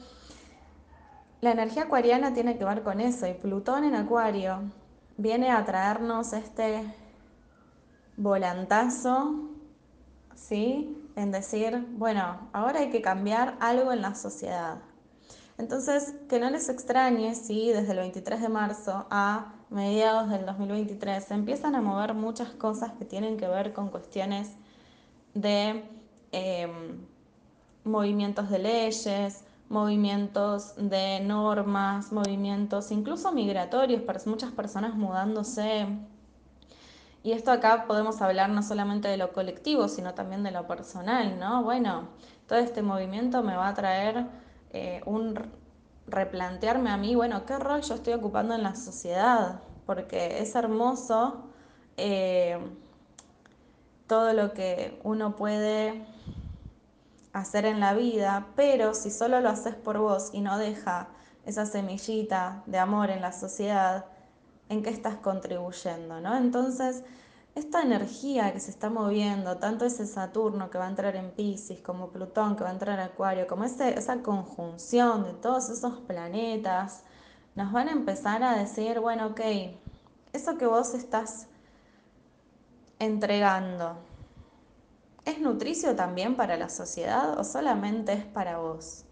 la 1.41 1.51
energía 1.51 1.84
acuariana 1.84 2.34
tiene 2.34 2.57
que 2.57 2.65
ver 2.65 2.84
con 2.84 3.01
eso 3.01 3.27
y 3.27 3.34
Plutón 3.34 3.84
en 3.84 3.95
Acuario 3.95 4.62
viene 5.17 5.51
a 5.51 5.65
traernos 5.65 6.34
este 6.34 6.84
volantazo, 8.17 9.49
¿sí? 10.36 10.97
En 11.15 11.31
decir, 11.31 11.86
bueno, 11.97 12.49
ahora 12.53 12.79
hay 12.79 12.89
que 12.89 13.01
cambiar 13.01 13.57
algo 13.60 13.91
en 13.91 14.01
la 14.01 14.15
sociedad. 14.15 14.79
Entonces, 15.62 16.15
que 16.28 16.39
no 16.39 16.50
les 16.50 16.69
extrañe 16.69 17.36
si 17.36 17.69
desde 17.69 17.91
el 17.91 18.00
23 18.00 18.41
de 18.41 18.50
marzo 18.50 19.06
a 19.12 19.54
mediados 19.69 20.28
del 20.28 20.43
2023 20.43 21.24
se 21.24 21.36
empiezan 21.36 21.76
a 21.76 21.82
mover 21.82 22.15
muchas 22.15 22.50
cosas 22.50 22.93
que 22.93 23.06
tienen 23.06 23.38
que 23.38 23.47
ver 23.47 23.71
con 23.71 23.89
cuestiones 23.89 24.50
de 25.36 25.84
em, 26.32 27.06
movimientos 27.84 28.50
de 28.50 28.58
leyes, 28.58 29.43
movimientos 29.69 30.74
de 30.78 31.19
normas, 31.19 32.12
movimientos 32.12 32.89
incluso 32.89 33.32
migratorios, 33.32 34.02
muchas 34.26 34.52
personas 34.54 34.95
mudándose. 34.95 35.86
Y 37.21 37.34
esto 37.34 37.52
acá 37.52 37.86
podemos 37.86 38.19
hablar 38.24 38.50
no 38.50 38.63
solamente 38.63 39.10
de 39.10 39.17
lo 39.17 39.32
colectivo, 39.32 39.88
sino 39.89 40.15
también 40.15 40.41
de 40.41 40.50
lo 40.50 40.65
personal, 40.65 41.38
¿no? 41.39 41.62
Bueno, 41.62 42.08
todo 42.47 42.58
este 42.58 42.82
movimiento 42.82 43.43
me 43.43 43.56
va 43.56 43.67
a 43.67 43.76
traer 43.76 44.26
eh, 44.73 45.01
un 45.05 45.36
replantearme 46.07 46.89
a 46.89 46.97
mí, 46.97 47.15
bueno, 47.15 47.45
qué 47.45 47.57
rol 47.57 47.81
yo 47.81 47.95
estoy 47.95 48.13
ocupando 48.13 48.55
en 48.55 48.63
la 48.63 48.75
sociedad, 48.75 49.62
porque 49.86 50.39
es 50.41 50.55
hermoso 50.55 51.43
eh, 51.97 52.57
todo 54.07 54.34
lo 54.34 54.53
que 54.53 54.99
uno 55.03 55.36
puede 55.36 56.05
hacer 57.34 57.65
en 57.65 57.79
la 57.79 57.93
vida, 57.93 58.47
pero 58.55 58.93
si 58.93 59.10
solo 59.10 59.39
lo 59.39 59.49
haces 59.49 59.75
por 59.75 59.99
vos 59.99 60.31
y 60.34 60.41
no 60.41 60.57
deja 60.57 61.07
esa 61.45 61.65
semillita 61.65 62.63
de 62.65 62.77
amor 62.77 63.10
en 63.10 63.21
la 63.21 63.31
sociedad, 63.31 64.05
¿en 64.69 64.84
qué 64.84 64.89
estás 64.89 65.15
contribuyendo? 65.15 66.19
¿no? 66.19 66.36
Entonces, 66.36 67.03
esta 67.53 67.81
energía 67.81 68.53
que 68.53 68.59
se 68.59 68.71
está 68.71 68.89
moviendo, 68.89 69.57
tanto 69.57 69.85
ese 69.85 70.07
Saturno 70.07 70.69
que 70.69 70.77
va 70.77 70.85
a 70.85 70.89
entrar 70.89 71.15
en 71.15 71.31
Pisces, 71.31 71.81
como 71.81 72.09
Plutón 72.09 72.55
que 72.55 72.63
va 72.63 72.69
a 72.69 72.73
entrar 72.73 72.97
en 72.97 73.05
Acuario, 73.05 73.47
como 73.47 73.65
esa 73.65 74.21
conjunción 74.21 75.23
de 75.23 75.33
todos 75.33 75.69
esos 75.69 75.99
planetas, 75.99 77.03
nos 77.55 77.71
van 77.73 77.89
a 77.89 77.91
empezar 77.91 78.43
a 78.43 78.55
decir, 78.55 78.99
bueno, 78.99 79.27
ok, 79.27 79.41
eso 80.31 80.57
que 80.57 80.65
vos 80.65 80.93
estás 80.93 81.47
entregando, 82.99 83.97
¿es 85.25 85.39
nutricio 85.39 85.95
también 85.95 86.35
para 86.35 86.55
la 86.55 86.69
sociedad 86.69 87.37
o 87.37 87.43
solamente 87.43 88.13
es 88.13 88.23
para 88.23 88.59
vos? 88.59 89.03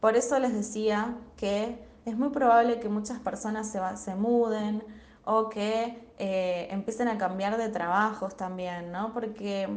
Por 0.00 0.16
eso 0.16 0.38
les 0.40 0.52
decía 0.52 1.16
que 1.36 1.86
es 2.04 2.16
muy 2.16 2.30
probable 2.30 2.80
que 2.80 2.88
muchas 2.88 3.20
personas 3.20 3.68
se, 3.68 3.80
se 3.96 4.14
muden 4.16 4.82
o 5.26 5.48
que 5.48 5.98
eh, 6.18 6.68
empiecen 6.70 7.08
a 7.08 7.18
cambiar 7.18 7.58
de 7.58 7.68
trabajos 7.68 8.36
también, 8.36 8.92
¿no? 8.92 9.12
Porque 9.12 9.68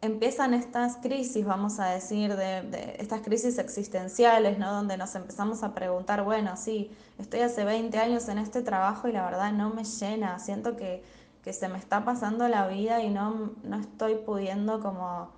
empiezan 0.00 0.54
estas 0.54 0.96
crisis, 0.96 1.46
vamos 1.46 1.78
a 1.78 1.86
decir, 1.86 2.34
de, 2.34 2.96
estas 2.98 3.20
crisis 3.20 3.58
existenciales, 3.58 4.58
¿no? 4.58 4.72
Donde 4.72 4.96
nos 4.96 5.14
empezamos 5.14 5.62
a 5.62 5.72
preguntar, 5.72 6.24
bueno, 6.24 6.56
sí, 6.56 6.90
estoy 7.18 7.40
hace 7.40 7.64
20 7.64 7.96
años 7.96 8.28
en 8.28 8.38
este 8.38 8.62
trabajo 8.62 9.06
y 9.06 9.12
la 9.12 9.24
verdad 9.24 9.52
no 9.52 9.70
me 9.70 9.84
llena, 9.84 10.40
siento 10.40 10.76
que, 10.76 11.04
que 11.44 11.52
se 11.52 11.68
me 11.68 11.78
está 11.78 12.04
pasando 12.04 12.48
la 12.48 12.66
vida 12.66 13.00
y 13.02 13.08
no, 13.08 13.52
no 13.62 13.76
estoy 13.78 14.16
pudiendo 14.16 14.80
como, 14.80 15.30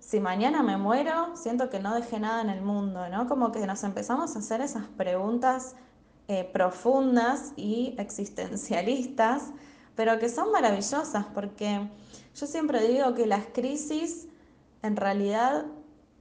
si 0.00 0.20
mañana 0.20 0.62
me 0.62 0.76
muero, 0.76 1.34
siento 1.34 1.70
que 1.70 1.80
no 1.80 1.94
dejé 1.94 2.20
nada 2.20 2.42
en 2.42 2.50
el 2.50 2.60
mundo, 2.60 3.08
¿no? 3.08 3.26
Como 3.26 3.52
que 3.52 3.66
nos 3.66 3.82
empezamos 3.84 4.36
a 4.36 4.40
hacer 4.40 4.60
esas 4.60 4.86
preguntas 4.98 5.76
eh, 6.32 6.48
profundas 6.50 7.52
y 7.56 7.94
existencialistas, 7.98 9.50
pero 9.94 10.18
que 10.18 10.30
son 10.30 10.50
maravillosas 10.50 11.26
porque 11.34 11.90
yo 12.34 12.46
siempre 12.46 12.88
digo 12.88 13.12
que 13.12 13.26
las 13.26 13.44
crisis 13.52 14.28
en 14.82 14.96
realidad 14.96 15.66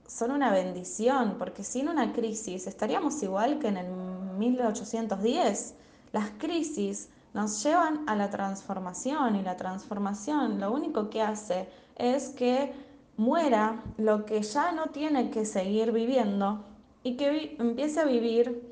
son 0.07 0.31
una 0.31 0.51
bendición, 0.51 1.35
porque 1.39 1.63
sin 1.63 1.87
una 1.87 2.11
crisis 2.11 2.67
estaríamos 2.67 3.23
igual 3.23 3.59
que 3.59 3.69
en 3.69 3.77
el 3.77 3.89
1810. 4.37 5.75
Las 6.11 6.31
crisis 6.31 7.07
nos 7.33 7.63
llevan 7.63 8.03
a 8.07 8.17
la 8.17 8.29
transformación 8.29 9.37
y 9.37 9.43
la 9.43 9.55
transformación 9.55 10.59
lo 10.59 10.73
único 10.73 11.09
que 11.09 11.21
hace 11.21 11.69
es 11.95 12.31
que 12.31 12.73
muera 13.15 13.81
lo 13.95 14.25
que 14.25 14.41
ya 14.41 14.73
no 14.73 14.87
tiene 14.87 15.29
que 15.29 15.45
seguir 15.45 15.93
viviendo 15.93 16.65
y 17.01 17.15
que 17.15 17.55
empiece 17.59 18.01
a 18.01 18.05
vivir 18.05 18.70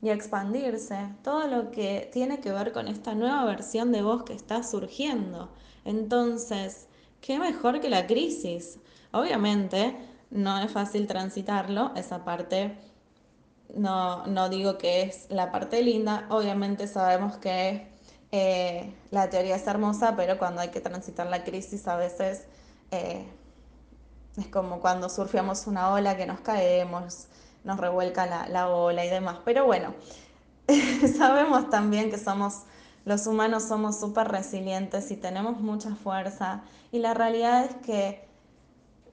y 0.00 0.10
expandirse 0.10 1.08
todo 1.22 1.46
lo 1.48 1.70
que 1.70 2.08
tiene 2.12 2.40
que 2.40 2.52
ver 2.52 2.72
con 2.72 2.88
esta 2.88 3.14
nueva 3.14 3.44
versión 3.44 3.92
de 3.92 4.02
vos 4.02 4.22
que 4.22 4.32
está 4.34 4.62
surgiendo. 4.62 5.50
Entonces, 5.84 6.86
¿qué 7.20 7.38
mejor 7.38 7.80
que 7.80 7.88
la 7.88 8.06
crisis? 8.06 8.78
Obviamente, 9.12 9.96
no 10.30 10.58
es 10.60 10.70
fácil 10.70 11.06
transitarlo, 11.06 11.92
esa 11.96 12.24
parte 12.24 12.76
no, 13.74 14.26
no 14.26 14.48
digo 14.48 14.78
que 14.78 15.02
es 15.02 15.26
la 15.30 15.52
parte 15.52 15.82
linda, 15.82 16.26
obviamente 16.30 16.86
sabemos 16.86 17.36
que 17.36 17.88
eh, 18.32 18.94
la 19.10 19.30
teoría 19.30 19.56
es 19.56 19.66
hermosa, 19.66 20.14
pero 20.16 20.38
cuando 20.38 20.60
hay 20.60 20.68
que 20.68 20.80
transitar 20.80 21.26
la 21.26 21.44
crisis 21.44 21.86
a 21.88 21.96
veces 21.96 22.44
eh, 22.90 23.26
es 24.36 24.48
como 24.48 24.80
cuando 24.80 25.08
surfeamos 25.08 25.66
una 25.66 25.92
ola 25.92 26.16
que 26.16 26.26
nos 26.26 26.40
caemos, 26.40 27.26
nos 27.68 27.78
revuelca 27.78 28.26
la, 28.26 28.48
la 28.48 28.68
ola 28.68 29.04
y 29.04 29.10
demás. 29.10 29.36
Pero 29.44 29.66
bueno, 29.66 29.94
sabemos 31.18 31.68
también 31.68 32.10
que 32.10 32.18
somos, 32.18 32.62
los 33.04 33.26
humanos 33.26 33.64
somos 33.64 34.00
súper 34.00 34.28
resilientes 34.28 35.10
y 35.10 35.16
tenemos 35.16 35.60
mucha 35.60 35.94
fuerza. 35.94 36.62
Y 36.90 36.98
la 36.98 37.12
realidad 37.12 37.66
es 37.66 37.74
que 37.76 38.26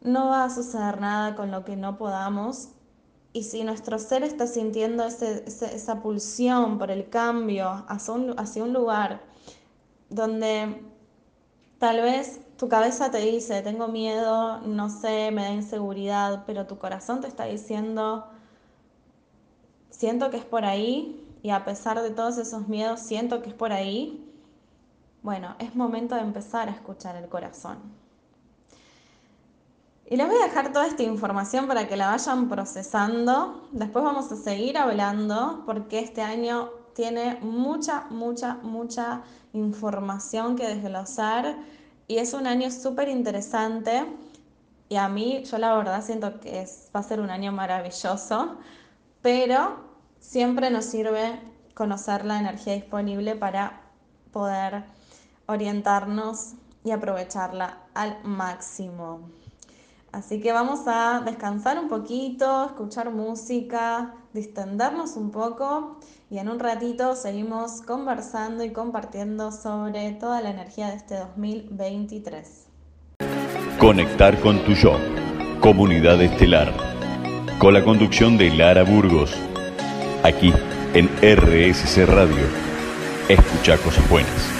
no 0.01 0.29
va 0.29 0.45
a 0.45 0.49
suceder 0.49 1.01
nada 1.01 1.35
con 1.35 1.51
lo 1.51 1.65
que 1.65 1.75
no 1.75 1.97
podamos. 1.97 2.69
Y 3.33 3.43
si 3.43 3.65
nuestro 3.65 3.99
ser 3.99 4.23
está 4.23 4.47
sintiendo 4.47 5.03
ese, 5.05 5.43
esa 5.45 6.01
pulsión 6.01 6.77
por 6.77 6.89
el 6.89 7.09
cambio 7.09 7.83
hacia 7.89 8.13
un, 8.13 8.39
hacia 8.39 8.63
un 8.63 8.71
lugar 8.71 9.21
donde 10.09 10.81
tal 11.77 12.01
vez 12.01 12.39
tu 12.57 12.69
cabeza 12.69 13.11
te 13.11 13.17
dice, 13.17 13.61
tengo 13.61 13.89
miedo, 13.89 14.61
no 14.61 14.89
sé, 14.89 15.31
me 15.31 15.43
da 15.43 15.51
inseguridad, 15.51 16.43
pero 16.47 16.67
tu 16.67 16.77
corazón 16.77 17.19
te 17.19 17.27
está 17.27 17.43
diciendo, 17.45 18.29
siento 19.89 20.29
que 20.29 20.37
es 20.37 20.45
por 20.45 20.65
ahí 20.65 21.21
y 21.41 21.51
a 21.51 21.65
pesar 21.65 22.01
de 22.01 22.09
todos 22.09 22.37
esos 22.37 22.67
miedos, 22.67 22.99
siento 22.99 23.41
que 23.41 23.49
es 23.49 23.55
por 23.55 23.71
ahí. 23.71 24.21
Bueno, 25.21 25.55
es 25.59 25.75
momento 25.75 26.15
de 26.15 26.21
empezar 26.21 26.69
a 26.69 26.71
escuchar 26.71 27.15
el 27.15 27.29
corazón. 27.29 27.77
Y 30.07 30.17
les 30.17 30.27
voy 30.27 30.37
a 30.37 30.45
dejar 30.45 30.71
toda 30.71 30.85
esta 30.85 31.01
información 31.01 31.67
para 31.67 31.87
que 31.87 31.97
la 31.97 32.07
vayan 32.07 32.47
procesando. 32.47 33.67
Después 33.71 34.05
vamos 34.05 34.31
a 34.31 34.35
seguir 34.35 34.77
hablando 34.77 35.63
porque 35.65 35.99
este 35.99 36.21
año 36.21 36.69
tiene 36.93 37.39
mucha, 37.41 38.05
mucha, 38.09 38.55
mucha 38.61 39.23
información 39.53 40.55
que 40.55 40.67
desglosar 40.67 41.55
y 42.07 42.17
es 42.17 42.33
un 42.33 42.45
año 42.47 42.69
súper 42.71 43.09
interesante 43.09 44.05
y 44.89 44.95
a 44.97 45.09
mí 45.09 45.43
yo 45.43 45.57
la 45.57 45.75
verdad 45.75 46.03
siento 46.03 46.39
que 46.39 46.61
es, 46.61 46.89
va 46.95 46.99
a 46.99 47.03
ser 47.03 47.19
un 47.19 47.29
año 47.29 47.51
maravilloso, 47.51 48.57
pero 49.25 49.77
siempre 50.19 50.69
nos 50.69 50.85
sirve 50.85 51.39
conocer 51.73 52.25
la 52.25 52.39
energía 52.39 52.73
disponible 52.73 53.35
para 53.35 53.81
poder 54.31 54.83
orientarnos 55.47 56.53
y 56.83 56.91
aprovecharla 56.91 57.79
al 57.95 58.19
máximo. 58.23 59.31
Así 60.11 60.41
que 60.41 60.53
vamos 60.53 60.81
a 60.85 61.23
descansar 61.25 61.79
un 61.79 61.87
poquito, 61.87 62.67
escuchar 62.67 63.09
música, 63.09 64.13
distendernos 64.31 65.15
un 65.15 65.31
poco 65.31 65.97
y 66.29 66.37
en 66.37 66.47
un 66.47 66.59
ratito 66.59 67.15
seguimos 67.15 67.81
conversando 67.81 68.63
y 68.63 68.73
compartiendo 68.73 69.51
sobre 69.51 70.11
toda 70.11 70.39
la 70.41 70.51
energía 70.51 70.89
de 70.89 70.97
este 70.97 71.15
2023. 71.17 72.67
Conectar 73.79 74.39
con 74.41 74.63
tu 74.65 74.73
yo, 74.73 74.99
comunidad 75.61 76.21
estelar, 76.21 76.94
con 77.65 77.73
la 77.73 77.83
conducción 77.83 78.37
de 78.37 78.51
Lara 78.51 78.83
Burgos, 78.83 79.33
aquí 80.21 80.53
en 80.93 81.07
RSC 81.07 82.05
Radio. 82.05 82.45
Escucha 83.27 83.79
cosas 83.79 84.07
buenas. 84.07 84.51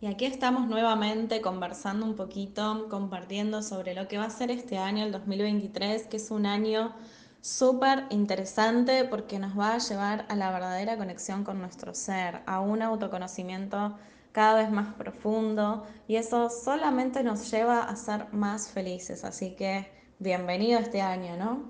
Y 0.00 0.08
aquí 0.08 0.24
estamos 0.24 0.66
nuevamente 0.66 1.40
conversando 1.40 2.04
un 2.04 2.16
poquito, 2.16 2.88
compartiendo 2.90 3.62
sobre 3.62 3.94
lo 3.94 4.08
que 4.08 4.18
va 4.18 4.24
a 4.24 4.30
ser 4.30 4.50
este 4.50 4.76
año, 4.76 5.04
el 5.04 5.12
2023, 5.12 6.08
que 6.08 6.16
es 6.16 6.32
un 6.32 6.44
año 6.44 6.96
súper 7.42 8.06
interesante 8.10 9.04
porque 9.04 9.38
nos 9.38 9.56
va 9.56 9.74
a 9.74 9.78
llevar 9.78 10.26
a 10.28 10.34
la 10.34 10.50
verdadera 10.50 10.96
conexión 10.96 11.44
con 11.44 11.60
nuestro 11.60 11.94
ser, 11.94 12.40
a 12.46 12.58
un 12.58 12.82
autoconocimiento 12.82 13.94
cada 14.34 14.54
vez 14.54 14.70
más 14.72 14.92
profundo 14.96 15.84
y 16.08 16.16
eso 16.16 16.50
solamente 16.50 17.22
nos 17.22 17.48
lleva 17.52 17.84
a 17.84 17.94
ser 17.94 18.26
más 18.32 18.68
felices. 18.68 19.22
Así 19.22 19.54
que 19.54 19.88
bienvenido 20.18 20.80
este 20.80 21.00
año, 21.00 21.36
¿no? 21.36 21.62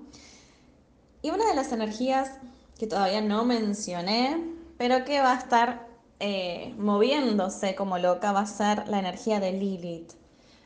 Y 1.21 1.29
una 1.29 1.45
de 1.47 1.53
las 1.53 1.71
energías 1.71 2.31
que 2.79 2.87
todavía 2.87 3.21
no 3.21 3.45
mencioné, 3.45 4.43
pero 4.79 5.05
que 5.05 5.21
va 5.21 5.33
a 5.33 5.37
estar 5.37 5.87
eh, 6.19 6.73
moviéndose 6.79 7.75
como 7.75 7.99
loca 7.99 8.31
va 8.31 8.39
a 8.41 8.47
ser 8.47 8.87
la 8.87 8.97
energía 8.97 9.39
de 9.39 9.51
Lilith. 9.51 10.13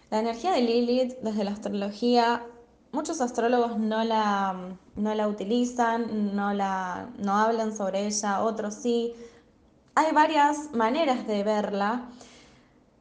La 0.09 0.19
energía 0.19 0.53
de 0.53 0.61
Lilith 0.61 1.19
desde 1.21 1.43
la 1.43 1.51
astrología, 1.51 2.45
muchos 2.93 3.19
astrólogos 3.19 3.77
no 3.77 4.05
la, 4.05 4.77
no 4.95 5.15
la 5.15 5.27
utilizan, 5.27 6.33
no, 6.33 6.53
la, 6.53 7.09
no 7.17 7.33
hablan 7.33 7.75
sobre 7.75 8.07
ella, 8.07 8.41
otros 8.41 8.75
sí. 8.75 9.13
Hay 9.95 10.13
varias 10.13 10.73
maneras 10.73 11.27
de 11.27 11.43
verla. 11.43 12.09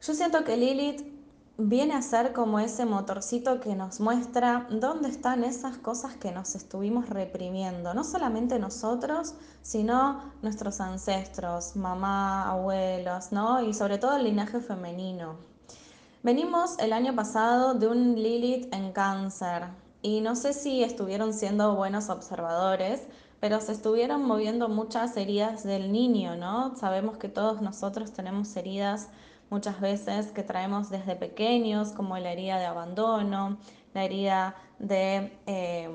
Yo 0.00 0.14
siento 0.14 0.44
que 0.44 0.56
Lilith 0.56 1.06
viene 1.60 1.94
a 1.94 2.02
ser 2.02 2.32
como 2.32 2.60
ese 2.60 2.86
motorcito 2.86 3.60
que 3.60 3.74
nos 3.74 3.98
muestra 3.98 4.68
dónde 4.70 5.08
están 5.08 5.42
esas 5.42 5.76
cosas 5.76 6.14
que 6.14 6.30
nos 6.30 6.54
estuvimos 6.54 7.08
reprimiendo, 7.10 7.94
no 7.94 8.04
solamente 8.04 8.60
nosotros, 8.60 9.34
sino 9.62 10.22
nuestros 10.40 10.80
ancestros, 10.80 11.74
mamá, 11.74 12.48
abuelos, 12.50 13.32
¿no? 13.32 13.60
Y 13.60 13.74
sobre 13.74 13.98
todo 13.98 14.16
el 14.16 14.24
linaje 14.24 14.60
femenino. 14.60 15.34
Venimos 16.22 16.78
el 16.78 16.92
año 16.92 17.14
pasado 17.16 17.74
de 17.74 17.88
un 17.88 18.14
Lilith 18.14 18.72
en 18.72 18.92
cáncer 18.92 19.64
y 20.00 20.20
no 20.20 20.36
sé 20.36 20.52
si 20.52 20.84
estuvieron 20.84 21.34
siendo 21.34 21.74
buenos 21.74 22.08
observadores, 22.08 23.02
pero 23.40 23.60
se 23.60 23.72
estuvieron 23.72 24.24
moviendo 24.24 24.68
muchas 24.68 25.16
heridas 25.16 25.62
del 25.64 25.92
niño, 25.92 26.36
¿no? 26.36 26.74
Sabemos 26.76 27.18
que 27.18 27.28
todos 27.28 27.62
nosotros 27.62 28.12
tenemos 28.12 28.56
heridas 28.56 29.08
muchas 29.50 29.80
veces 29.80 30.32
que 30.32 30.42
traemos 30.42 30.90
desde 30.90 31.16
pequeños, 31.16 31.92
como 31.92 32.18
la 32.18 32.32
herida 32.32 32.58
de 32.58 32.66
abandono, 32.66 33.58
la 33.94 34.04
herida 34.04 34.56
de 34.78 35.38
eh, 35.46 35.88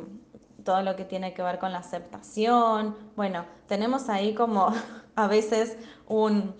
todo 0.63 0.82
lo 0.82 0.95
que 0.95 1.06
tiene 1.06 1.34
que 1.34 1.43
ver 1.43 1.60
con 1.60 1.71
la 1.71 1.79
aceptación. 1.79 2.95
Bueno, 3.15 3.45
tenemos 3.67 4.10
ahí 4.10 4.34
como 4.34 4.69
a 5.15 5.27
veces 5.27 5.77
un, 6.08 6.56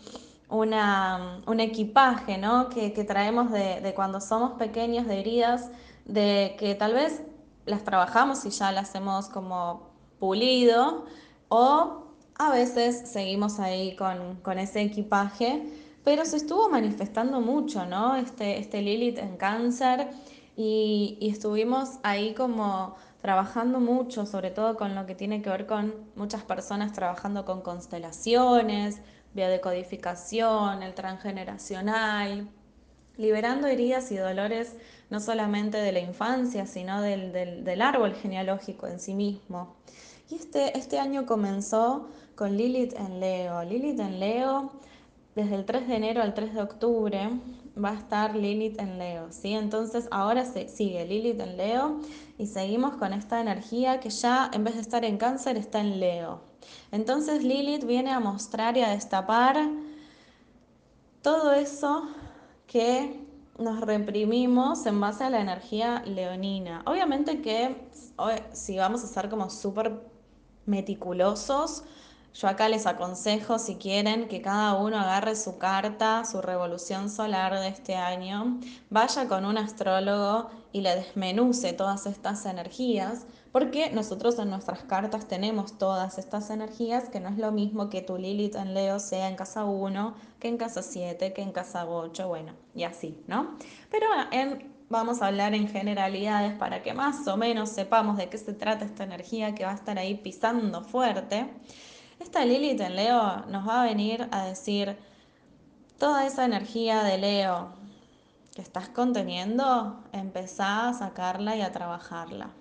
un 0.50 1.60
equipaje 1.60 2.38
¿no? 2.38 2.70
que, 2.70 2.92
traemos 3.08 3.52
de, 3.52 3.82
de, 3.82 3.94
cuando 3.94 4.20
somos 4.22 4.54
pequeños, 4.54 5.08
de 5.08 5.20
heridas, 5.20 5.72
de 6.06 6.56
que 6.60 6.76
tal 6.76 6.94
vez 6.94 7.24
las 7.66 7.84
trabajamos 7.84 8.46
y 8.46 8.50
ya 8.50 8.72
las 8.74 8.94
hemos 8.94 9.30
como 9.30 9.93
pulido, 10.24 11.06
o 11.50 12.04
a 12.36 12.52
veces 12.52 13.10
seguimos 13.10 13.60
ahí 13.60 13.96
con, 13.96 14.38
con 14.38 14.58
ese 14.58 14.82
equipaje 14.82 15.64
pero 16.04 16.26
se 16.26 16.38
estuvo 16.38 16.70
manifestando 16.70 17.40
mucho, 17.40 17.86
¿no? 17.86 18.16
Este, 18.16 18.60
este 18.60 18.82
Lilith 18.82 19.18
en 19.18 19.38
cáncer 19.38 20.10
y, 20.56 21.18
estuvimos 21.22 22.00
ahí 22.04 22.34
como 22.34 22.96
trabajando 23.22 23.80
mucho, 23.80 24.26
sobre 24.26 24.52
todo 24.52 24.76
con 24.76 24.96
lo 24.96 25.06
que 25.06 25.16
tiene 25.16 25.42
que 25.42 25.50
ver 25.50 25.66
con 25.66 25.94
muchas 26.16 26.44
personas 26.44 26.92
trabajando 26.92 27.46
con 27.46 27.62
constelaciones, 27.62 29.00
biodecodificación, 29.34 30.84
el 30.84 30.94
transgeneracional, 30.94 32.50
liberando 33.16 33.68
heridas 33.68 34.12
y 34.12 34.18
dolores 34.18 34.76
no 35.10 35.22
solamente 35.22 35.78
de 35.78 35.92
la 35.94 36.00
infancia, 36.00 36.66
sino 36.66 37.02
del, 37.02 37.32
del, 37.32 37.82
árbol 37.82 38.14
genealógico 38.16 38.88
en 38.88 39.00
sí 39.00 39.14
mismo. 39.14 39.76
Y 40.34 40.38
este, 40.38 40.76
este 40.76 40.98
año 40.98 41.28
comenzó 41.28 42.08
con 42.36 42.58
Lilith 42.58 42.94
en 42.98 43.20
Leo. 43.20 43.64
Lilith 43.64 44.00
en 44.00 44.20
Leo 44.20 44.72
desde 45.36 45.54
el 45.54 45.64
3 45.64 45.88
de 45.88 45.96
enero 45.96 46.24
al 46.24 46.34
3 46.34 46.56
de 46.56 46.62
octubre 46.64 47.30
va 47.78 47.92
a 47.92 47.94
estar 47.94 48.36
Lilith 48.36 48.80
en 48.80 48.98
Leo, 48.98 49.32
¿sí? 49.32 49.54
Entonces 49.54 50.08
ahora 50.10 50.44
se 50.46 50.70
sigue 50.70 51.06
Lilith 51.06 51.40
en 51.40 51.58
Leo 51.58 52.00
y 52.40 52.48
seguimos 52.48 52.96
con 52.96 53.14
esta 53.14 53.42
energía 53.42 54.00
que 54.00 54.10
ya 54.10 54.50
en 54.52 54.64
vez 54.64 54.74
de 54.74 54.82
estar 54.82 55.06
en 55.06 55.20
cáncer 55.20 55.56
está 55.56 55.82
en 55.82 56.00
Leo. 56.00 56.42
Entonces 56.92 57.44
Lilith 57.44 57.86
viene 57.86 58.10
a 58.10 58.20
mostrar 58.20 58.76
y 58.76 58.82
a 58.82 58.90
destapar 58.90 59.70
todo 61.22 61.54
eso 61.54 62.08
que 62.66 63.20
nos 63.60 63.82
reprimimos 63.82 64.84
en 64.88 65.00
base 65.00 65.26
a 65.26 65.30
la 65.30 65.42
energía 65.42 66.02
leonina. 66.08 66.82
Obviamente 66.88 67.44
que 67.44 67.88
si 68.52 68.78
vamos 68.78 69.04
a 69.04 69.08
ser 69.08 69.30
como 69.30 69.52
súper 69.52 70.12
meticulosos, 70.66 71.84
yo 72.34 72.48
acá 72.48 72.68
les 72.68 72.88
aconsejo, 72.88 73.60
si 73.60 73.76
quieren, 73.76 74.28
que 74.28 74.42
cada 74.42 74.74
uno 74.74 74.98
agarre 74.98 75.36
su 75.36 75.60
carta, 75.60 76.26
su 76.26 76.42
revolución 76.42 77.12
solar 77.12 77.60
de 77.60 77.68
este 77.68 77.96
año, 77.96 78.60
vaya 78.90 79.28
con 79.28 79.46
un 79.46 79.60
astrólogo 79.60 80.50
y 80.72 80.82
le 80.82 80.96
desmenuce 80.96 81.74
todas 81.74 82.08
estas 82.08 82.48
energías, 82.48 83.28
porque 83.52 83.92
nosotros 83.92 84.40
en 84.40 84.50
nuestras 84.50 84.82
cartas 84.84 85.28
tenemos 85.28 85.78
todas 85.78 86.18
estas 86.18 86.50
energías, 86.50 87.08
que 87.10 87.20
no 87.20 87.30
es 87.30 87.38
lo 87.38 87.52
mismo 87.52 87.92
que 87.92 88.02
tu 88.02 88.18
Lilith 88.18 88.56
en 88.56 88.74
Leo 88.74 89.00
sea 89.00 89.30
en 89.30 89.36
casa 89.36 89.66
1, 89.66 90.16
que 90.40 90.48
en 90.48 90.58
casa 90.58 90.82
7, 90.82 91.34
que 91.34 91.44
en 91.44 91.52
casa 91.52 91.88
8, 91.88 92.28
bueno, 92.28 92.54
y 92.74 92.84
así, 92.84 93.24
¿no? 93.28 93.58
Pero 93.92 94.08
en, 94.32 94.73
vamos 94.94 95.22
a 95.22 95.28
hablar 95.28 95.56
en 95.56 95.68
generalidades 95.68 96.54
para 96.54 96.84
que 96.84 96.94
más 96.94 97.28
o 97.28 97.36
menos 97.36 97.70
sepamos 97.70 98.16
de 98.16 98.30
qué 98.30 98.38
se 98.38 98.54
trata 98.54 98.86
esta 98.86 99.04
energía 99.04 99.56
que 99.56 99.66
va 99.66 99.72
a 99.72 99.76
estar 99.76 99.98
ahí 99.98 100.16
pisando 100.16 100.84
fuerte. 100.84 101.50
Esta 102.20 102.46
Lilith 102.46 102.80
en 102.80 102.96
Leo 102.96 103.44
nos 103.48 103.68
va 103.68 103.82
a 103.82 103.86
venir 103.86 104.30
a 104.32 104.46
decir 104.46 104.96
toda 105.98 106.28
esa 106.28 106.46
energía 106.46 107.04
de 107.04 107.18
Leo 107.18 107.74
que 108.56 108.62
estás 108.62 108.88
conteniendo, 108.88 110.04
empezá 110.12 110.90
a 110.90 110.94
sacarla 110.94 111.56
y 111.56 111.62
a 111.62 111.72
trabajarla. 111.72 112.52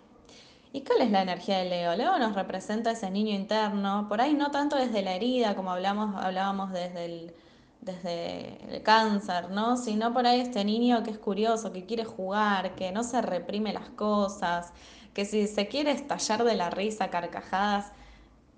¿Y 0.72 0.80
cuál 0.85 1.03
es 1.03 1.11
la 1.11 1.20
energía 1.20 1.59
de 1.59 1.68
Leo? 1.68 1.95
Leo 1.95 2.18
nos 2.18 2.35
representa 2.35 2.93
ese 2.93 3.11
niño 3.11 3.35
interno, 3.35 4.07
por 4.09 4.22
ahí 4.22 4.33
no 4.33 4.51
tanto 4.51 4.76
desde 4.76 5.03
la 5.03 5.12
herida, 5.12 5.55
como 5.55 5.70
hablamos, 5.70 6.16
hablábamos 6.16 6.72
desde 6.72 7.05
el, 7.05 7.35
desde 7.83 8.59
el 8.74 8.83
cáncer, 8.83 9.51
¿no? 9.51 9.76
Sino 9.76 10.14
por 10.14 10.26
ahí 10.26 10.41
este 10.41 10.64
niño 10.64 11.03
que 11.03 11.11
es 11.11 11.18
curioso, 11.18 11.72
que 11.72 11.85
quiere 11.85 12.05
jugar, 12.05 12.74
que 12.76 12.93
no 12.93 13.03
se 13.03 13.20
reprime 13.20 13.72
las 13.72 13.91
cosas, 13.91 14.72
que 15.12 15.24
si 15.24 15.47
se 15.49 15.68
quiere 15.68 15.91
estallar 15.91 16.45
de 16.45 16.55
la 16.55 16.70
risa, 16.70 17.11
carcajadas, 17.11 17.93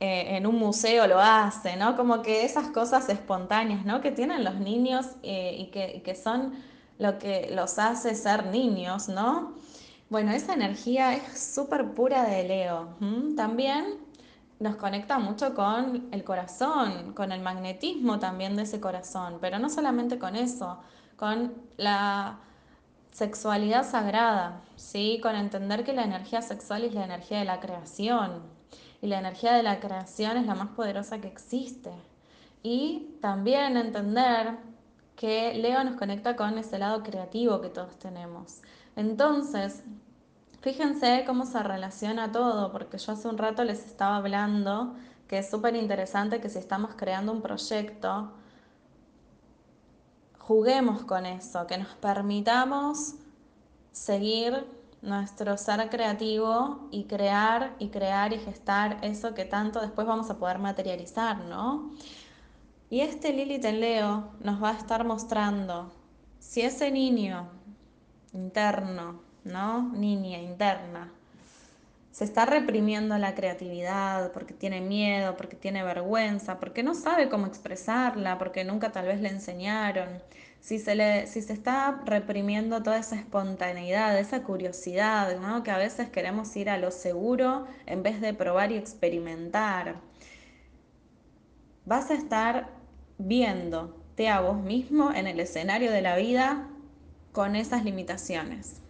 eh, 0.01 0.37
en 0.37 0.47
un 0.47 0.57
museo 0.57 1.07
lo 1.07 1.21
hace, 1.21 1.77
¿no? 1.77 1.97
Como 1.97 2.21
que 2.21 2.45
esas 2.45 2.69
cosas 2.69 3.09
espontáneas, 3.09 3.85
¿no? 3.87 4.01
Que 4.03 4.11
tienen 4.13 4.45
los 4.45 4.57
niños 4.57 5.07
eh, 5.23 5.57
y, 5.59 5.67
que, 5.71 6.03
que, 6.05 6.15
son 6.15 6.53
lo 6.99 7.19
que 7.19 7.51
los 7.55 7.79
hace 7.79 8.15
ser 8.15 8.47
niños, 8.47 9.09
¿no? 9.09 9.55
Bueno, 10.11 10.33
esa 10.33 10.53
energía 10.53 11.15
es 11.15 11.55
súper 11.55 11.95
pura 11.95 12.25
de 12.25 12.45
Leo. 12.45 12.91
También 13.37 13.99
nos 14.61 14.77
conecta 14.77 15.19
mucho 15.19 15.55
con 15.55 16.09
el 16.13 16.25
corazón, 16.25 17.13
con 17.15 17.33
el 17.33 17.41
magnetismo 17.41 18.19
también 18.19 18.57
de 18.57 18.63
ese 18.63 18.81
corazón, 18.81 19.39
pero 19.41 19.59
no 19.59 19.69
solamente 19.69 20.19
con 20.19 20.37
eso, 20.37 20.79
con 21.17 21.55
la 21.77 22.39
sexualidad 23.11 23.89
sagrada, 23.89 24.61
¿sí? 24.77 25.21
Con 25.23 25.37
entender 25.37 25.85
que 25.85 25.93
la 25.93 26.05
energía 26.05 26.43
sexual 26.43 26.85
es 26.85 26.95
la 26.95 27.05
energía 27.05 27.39
de 27.39 27.45
la 27.45 27.61
creación, 27.61 28.55
y 29.05 29.07
la 29.07 29.19
energía 29.19 29.53
de 29.53 29.63
la 29.63 29.81
creación 29.81 30.39
es 30.39 30.47
la 30.47 30.55
más 30.55 30.69
poderosa 30.69 31.21
que 31.21 31.29
existe. 31.29 31.91
Y 32.63 33.19
también 33.21 33.77
entender 33.77 34.57
que 35.15 35.53
Leo 35.53 35.85
nos 35.85 35.97
conecta 35.97 36.37
con 36.37 36.57
ese 36.57 36.79
lado 36.79 37.03
creativo 37.03 37.61
que 37.61 37.69
todos 37.69 37.99
tenemos. 37.99 38.63
Entonces, 38.97 39.85
fíjense 40.65 41.25
cómo 41.27 41.45
se 41.45 41.63
relaciona 41.63 42.33
todo, 42.33 42.73
porque 42.73 42.97
yo 42.97 43.13
hace 43.13 43.29
un 43.29 43.37
rato 43.37 43.65
les 43.65 43.85
estaba 43.85 44.17
hablando 44.17 44.95
que 45.29 45.37
es 45.37 45.51
súper 45.51 45.77
interesante 45.77 46.41
que 46.41 46.49
si 46.49 46.59
estamos 46.59 46.95
creando 46.97 47.33
un 47.33 47.43
proyecto, 47.43 48.33
juguemos 50.39 51.05
con 51.05 51.27
eso, 51.27 51.67
que 51.67 51.77
nos 51.77 51.89
permitamos 51.97 53.17
seguir 53.93 54.67
nuestro 55.03 55.59
ser 55.59 55.91
creativo 55.91 56.89
y 56.91 57.05
crear 57.05 57.75
y 57.79 57.91
crear 57.91 58.33
y 58.33 58.39
gestar 58.39 58.97
eso 59.03 59.35
que 59.35 59.45
tanto 59.45 59.83
después 59.83 60.07
vamos 60.07 60.31
a 60.31 60.39
poder 60.39 60.59
materializar, 60.59 61.45
¿no? 61.45 61.93
Y 62.89 63.01
este 63.01 63.35
Lilith 63.35 63.67
en 63.67 63.81
Leo 63.81 64.31
nos 64.41 64.63
va 64.63 64.71
a 64.71 64.79
estar 64.79 65.05
mostrando 65.05 65.93
si 66.39 66.63
ese 66.63 66.91
niño 66.91 67.51
interno, 68.33 69.34
¿no? 69.45 69.93
Niña 69.93 70.39
interna, 70.39 71.13
se 72.15 72.25
está 72.25 72.47
reprimiendo 72.47 73.19
la 73.19 73.35
creatividad 73.35 74.31
porque 74.33 74.55
tiene 74.55 74.81
miedo, 74.81 75.37
porque 75.37 75.57
tiene 75.57 75.83
vergüenza, 75.83 76.61
porque 76.61 76.83
no 76.83 76.95
sabe 76.95 77.29
cómo 77.29 77.47
expresarla, 77.47 78.39
porque 78.39 78.65
nunca 78.65 78.93
tal 78.93 79.07
vez 79.07 79.21
le 79.21 79.31
enseñaron 79.31 80.09
si 80.61 80.79
se, 80.79 80.95
le, 80.95 81.27
si 81.27 81.43
se 81.43 81.53
está 81.53 82.01
reprimiendo 82.07 82.83
toda 82.83 82.99
esa 82.99 83.17
espontaneidad, 83.17 84.19
esa 84.19 84.45
curiosidad, 84.45 85.39
¿no? 85.39 85.63
que 85.63 85.71
a 85.71 85.77
veces 85.77 86.09
queremos 86.09 86.57
ir 86.57 86.71
a 86.71 86.79
lo 86.79 86.91
seguro 86.91 87.67
en 87.85 88.03
vez 88.03 88.21
de 88.23 88.33
probar 88.33 88.73
y 88.73 88.77
experimentar, 88.77 89.97
vas 91.85 92.11
a 92.11 92.15
estar 92.15 92.71
viéndote 93.19 94.29
a 94.29 94.41
vos 94.41 94.57
mismo 94.57 95.13
en 95.13 95.27
el 95.27 95.39
escenario 95.41 95.91
de 95.91 96.01
la 96.01 96.17
vida 96.17 96.69
con 97.33 97.57
esas 97.57 97.85
limitaciones. 97.85 98.84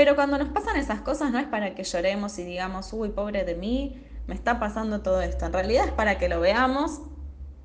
Pero 0.00 0.14
cuando 0.14 0.38
nos 0.38 0.48
pasan 0.48 0.76
esas 0.76 1.02
cosas 1.02 1.30
no 1.30 1.38
es 1.38 1.46
para 1.46 1.74
que 1.74 1.84
lloremos 1.84 2.38
y 2.38 2.44
digamos, 2.44 2.90
uy, 2.94 3.10
pobre 3.10 3.44
de 3.44 3.54
mí, 3.54 4.02
me 4.26 4.34
está 4.34 4.58
pasando 4.58 5.02
todo 5.02 5.20
esto. 5.20 5.44
En 5.44 5.52
realidad 5.52 5.84
es 5.84 5.92
para 5.92 6.16
que 6.16 6.30
lo 6.30 6.40
veamos 6.40 7.02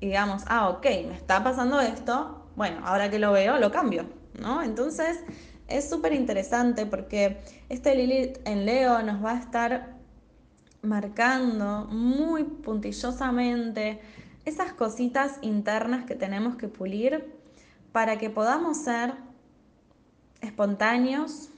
y 0.00 0.08
digamos, 0.08 0.42
ah, 0.48 0.68
ok, 0.68 0.84
me 1.08 1.14
está 1.14 1.42
pasando 1.42 1.80
esto, 1.80 2.46
bueno, 2.54 2.82
ahora 2.84 3.10
que 3.10 3.18
lo 3.18 3.32
veo, 3.32 3.56
lo 3.58 3.72
cambio, 3.72 4.04
¿no? 4.38 4.62
Entonces, 4.62 5.18
es 5.66 5.88
súper 5.88 6.12
interesante 6.12 6.84
porque 6.84 7.40
este 7.70 7.94
Lilith 7.94 8.36
en 8.44 8.66
Leo 8.66 9.00
nos 9.00 9.24
va 9.24 9.30
a 9.32 9.38
estar 9.38 9.94
marcando 10.82 11.86
muy 11.86 12.44
puntillosamente 12.44 13.98
esas 14.44 14.74
cositas 14.74 15.38
internas 15.40 16.04
que 16.04 16.14
tenemos 16.14 16.56
que 16.56 16.68
pulir 16.68 17.32
para 17.92 18.18
que 18.18 18.28
podamos 18.28 18.76
ser 18.76 19.14
espontáneos, 20.42 21.48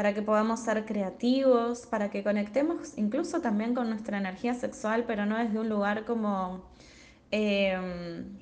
para 0.00 0.14
que 0.14 0.22
podamos 0.22 0.60
ser 0.60 0.86
creativos, 0.86 1.86
para 1.86 2.08
que 2.08 2.24
conectemos 2.24 2.96
incluso 2.96 3.42
también 3.42 3.74
con 3.74 3.90
nuestra 3.90 4.16
energía 4.16 4.54
sexual, 4.54 5.04
pero 5.06 5.26
no 5.26 5.36
desde 5.36 5.58
un 5.58 5.68
lugar 5.68 6.06
como... 6.06 6.64
Em, 7.30 8.38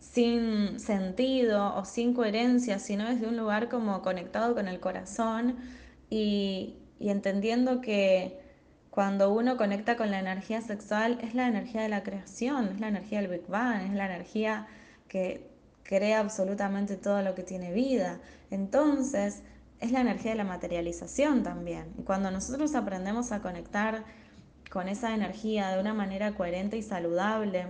sin 0.00 0.80
sentido 0.80 1.76
o 1.76 1.84
sin 1.84 2.14
coherencia, 2.14 2.80
sino 2.80 3.08
desde 3.08 3.28
un 3.28 3.36
lugar 3.36 3.68
como 3.68 4.02
conectado 4.02 4.56
con 4.56 4.66
el 4.66 4.80
corazón 4.80 5.54
y, 6.10 6.74
entendiendo 6.98 7.80
que 7.80 8.40
cuando 8.90 9.32
uno 9.32 9.56
conecta 9.56 9.96
con 9.96 10.10
la 10.10 10.18
energía 10.18 10.62
sexual 10.62 11.20
es 11.22 11.32
la 11.32 11.46
energía 11.46 11.82
de 11.82 11.90
la 11.90 12.02
creación, 12.02 12.70
es 12.74 12.80
la 12.80 12.88
energía 12.88 13.22
del 13.22 13.30
Big 13.30 13.46
Bang, 13.46 13.82
es 13.86 13.94
la 13.94 14.06
energía 14.06 14.66
que 15.06 15.48
crea 15.84 16.18
absolutamente 16.18 16.96
todo 16.96 17.22
lo 17.22 17.36
que 17.36 17.44
tiene 17.44 17.72
vida. 17.72 18.18
Entonces, 18.50 19.44
es 19.80 19.92
la 19.92 20.00
energía 20.00 20.32
de 20.32 20.38
la 20.38 20.44
materialización 20.44 21.42
también. 21.42 21.92
Y 21.98 22.02
cuando 22.02 22.30
nosotros 22.30 22.74
aprendemos 22.74 23.32
a 23.32 23.40
conectar 23.40 24.04
con 24.70 24.88
esa 24.88 25.14
energía 25.14 25.70
de 25.70 25.80
una 25.80 25.94
manera 25.94 26.34
coherente 26.34 26.76
y 26.76 26.82
saludable, 26.82 27.66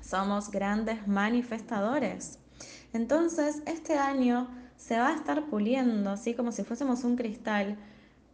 somos 0.00 0.50
grandes 0.50 1.06
manifestadores. 1.06 2.38
Entonces, 2.92 3.62
este 3.66 3.98
año 3.98 4.48
se 4.76 4.98
va 4.98 5.08
a 5.08 5.14
estar 5.14 5.46
puliendo, 5.46 6.10
así 6.10 6.34
como 6.34 6.52
si 6.52 6.64
fuésemos 6.64 7.04
un 7.04 7.16
cristal, 7.16 7.76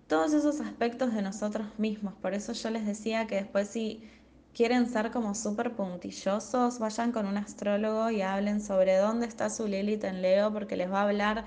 todos 0.07 0.35
esos 0.35 0.61
aspectos 0.61 1.15
de 1.15 1.23
nosotros 1.23 1.67
mismos. 1.79 2.15
Por 2.15 2.35
eso 2.35 2.53
yo 2.53 2.71
les 2.71 2.87
decía 2.87 3.27
que 3.27 3.37
después 3.37 3.69
si 3.69 4.09
quieren 4.55 4.89
ser 4.89 5.11
como 5.11 5.35
súper 5.35 5.75
puntillosos, 5.75 6.79
vayan 6.79 7.11
con 7.11 7.27
un 7.27 7.37
astrólogo 7.37 8.11
y 8.11 8.23
hablen 8.23 8.61
sobre 8.61 8.97
dónde 8.99 9.27
está 9.27 9.51
su 9.51 9.67
Lilith 9.67 10.05
en 10.05 10.23
Leo, 10.23 10.53
porque 10.53 10.77
les 10.77 10.93
va 10.93 11.01
a 11.01 11.09
hablar 11.09 11.45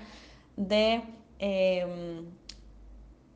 de 0.56 1.02
em, 1.38 2.24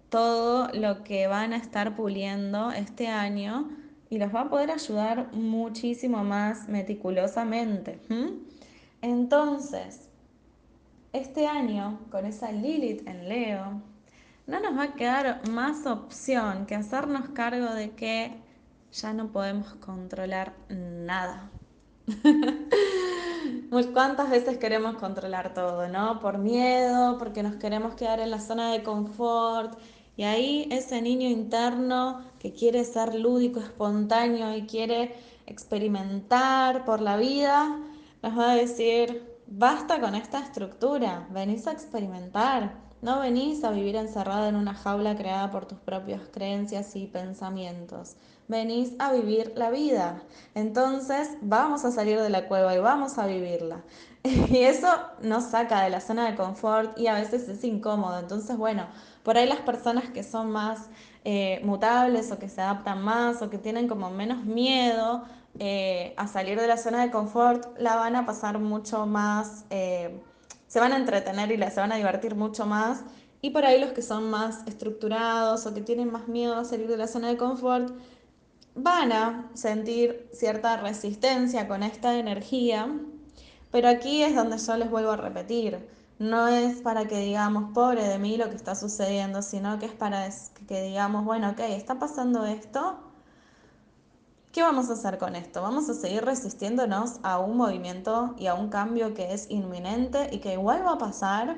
todo 0.09 0.69
lo 0.75 1.05
que 1.05 1.27
van 1.27 1.53
a 1.53 1.57
estar 1.57 1.97
puliendo 1.97 2.71
este 2.71 3.09
año 3.09 3.71
y 4.11 4.19
los 4.19 4.35
va 4.35 4.43
a 4.43 4.51
poder 4.51 4.71
ayudar 4.71 5.33
muchísimo 5.33 6.23
más 6.23 6.69
meticulosamente. 6.69 7.99
Entonces, 9.01 10.11
este 11.13 11.47
año, 11.47 11.99
con 12.11 12.27
esa 12.27 12.53
Lilith 12.53 13.07
en 13.09 13.29
Leo, 13.29 13.83
no 14.47 14.61
nos 14.61 14.77
va 14.77 14.83
a 14.85 14.95
quedar 14.95 15.49
más 15.49 15.87
opción 15.87 16.67
que 16.67 16.75
hacernos 16.75 17.31
cargo 17.31 17.73
de 17.73 17.93
que 17.93 18.33
ya 18.93 19.13
no 19.13 19.33
podemos 19.33 19.75
controlar 19.77 20.53
nada. 20.69 21.51
¿Cuántas 23.93 24.31
veces 24.31 24.59
queremos 24.59 24.97
controlar 24.97 25.55
todo, 25.55 25.89
no? 25.89 26.21
Por 26.21 26.39
miedo, 26.39 27.19
porque 27.19 27.43
nos 27.43 27.57
queremos 27.57 27.95
quedar 27.95 28.21
en 28.21 28.31
la 28.31 28.41
zona 28.41 28.73
de 28.73 28.83
confort 28.83 29.79
y 30.17 30.25
ahí 30.25 30.69
ese 30.71 31.01
niño 31.03 31.29
interno 31.29 32.23
que 32.39 32.53
quiere 32.53 32.85
ser 32.85 33.15
lúdico, 33.15 33.61
espontáneo 33.61 34.55
y 34.57 34.67
quiere 34.67 35.15
experimentar 35.47 36.85
por 36.85 37.01
la 37.01 37.17
vida, 37.17 37.79
nos 38.23 38.39
va 38.39 38.53
a 38.53 38.57
decir, 38.57 39.25
basta 39.47 40.01
con 40.01 40.15
esta 40.15 40.41
estructura, 40.41 41.27
venís 41.31 41.67
a 41.67 41.73
experimentar, 41.73 42.81
No 43.03 43.19
venís 43.21 43.65
a 43.65 43.73
vivir 43.73 43.97
encerrada 43.97 44.49
en 44.49 44.55
una 44.57 44.75
jaula 44.75 45.17
creada 45.17 45.51
por 45.51 45.67
tus 45.67 45.79
propias 45.79 46.23
creencias 46.33 46.95
y 46.95 47.07
pensamientos. 47.09 48.17
Venís 48.49 48.93
a 48.99 49.13
vivir 49.13 49.53
la 49.57 49.71
vida. 49.71 50.23
Entonces 50.55 51.31
vamos 51.41 51.85
a 51.85 51.91
salir 51.91 52.21
de 52.21 52.31
la 52.31 52.49
cueva 52.49 52.75
y 52.75 52.79
vamos 52.79 53.19
a 53.19 53.27
vivirla. 53.27 53.83
Y 54.25 54.59
eso 54.59 54.89
nos 55.23 55.45
saca 55.45 55.83
de 55.83 55.91
la 55.91 56.01
zona 56.01 56.31
de 56.31 56.37
confort 56.37 56.97
y 56.99 57.09
a 57.09 57.15
veces 57.15 57.49
es 57.49 57.65
incómodo. 57.65 58.19
Entonces, 58.21 58.57
bueno, 58.57 58.87
por 59.23 59.37
ahí 59.37 59.49
las 59.49 59.61
personas 59.61 60.11
que 60.11 60.23
son 60.23 60.51
más 60.51 60.89
eh, 61.25 61.61
mutables 61.65 62.31
o 62.33 62.39
que 62.39 62.49
se 62.49 62.61
adaptan 62.61 63.03
más 63.03 63.43
o 63.43 63.51
que 63.51 63.59
tienen 63.59 63.89
como 63.89 64.11
menos 64.11 64.45
miedo 64.45 65.25
eh, 65.59 66.15
a 66.17 66.27
salir 66.27 66.59
de 66.61 66.67
la 66.67 66.77
zona 66.77 67.03
de 67.03 67.11
confort, 67.11 67.79
la 67.79 67.97
van 67.97 68.17
a 68.17 68.25
pasar 68.27 68.59
mucho 68.59 69.07
más, 69.07 69.65
eh, 69.71 70.21
se 70.67 70.81
van 70.81 70.93
a 70.93 70.97
entretener 70.97 71.53
y 71.53 71.71
se 71.71 71.81
van 71.81 71.93
a 71.93 71.97
divertir 71.97 72.35
mucho 72.35 72.67
más. 72.67 73.05
Y 73.43 73.51
por 73.51 73.67
ahí 73.67 73.81
los 73.81 73.93
que 73.93 74.03
son 74.03 74.31
más 74.31 74.67
estructurados 74.67 75.67
o 75.67 75.75
que 75.75 75.81
tienen 75.81 76.11
más 76.11 76.29
miedo 76.29 76.57
a 76.57 76.65
salir 76.65 76.89
de 76.89 76.97
la 76.97 77.09
zona 77.09 77.29
de 77.29 77.37
confort, 77.37 77.93
van 78.75 79.13
a 79.13 79.51
sentir 79.55 80.29
cierta 80.33 80.77
resistencia 80.79 81.69
con 81.69 81.83
esta 81.83 82.19
energía. 82.19 82.89
Pero 83.71 83.89
aquí 83.89 84.23
es 84.23 84.35
donde 84.35 84.59
yo 84.59 84.77
les 84.77 84.91
vuelvo 84.91 85.13
a 85.13 85.17
repetir. 85.17 85.89
No 86.19 86.49
es 86.49 86.81
para 86.83 87.07
que 87.07 87.19
digamos, 87.19 87.73
pobre 87.73 88.07
de 88.07 88.19
mí 88.19 88.37
lo 88.37 88.49
que 88.49 88.57
está 88.57 88.75
sucediendo, 88.75 89.43
sino 89.43 89.79
que 89.79 89.87
es 89.87 89.93
para 89.93 90.29
que 90.69 90.83
digamos, 90.83 91.25
bueno, 91.25 91.51
ok, 91.51 91.61
está 91.61 91.99
pasando 91.99 92.45
esto, 92.45 92.99
¿Qué 94.53 94.61
vamos 94.61 94.91
a 94.91 94.93
hacer 94.93 95.17
con 95.17 95.35
esto? 95.35 95.63
Vamos 95.63 95.89
a 95.89 95.95
seguir 95.95 96.27
resistiéndonos 96.27 97.21
a 97.23 97.39
un 97.39 97.57
movimiento 97.57 98.35
y 98.37 98.49
a 98.49 98.55
un 98.55 98.69
cambio 98.69 99.15
que 99.15 99.33
es 99.33 99.51
inminente 99.51 100.29
y 100.31 100.41
que 100.41 100.53
igual 100.53 100.85
va 100.87 100.93
a 100.93 100.99
pasar. 100.99 101.57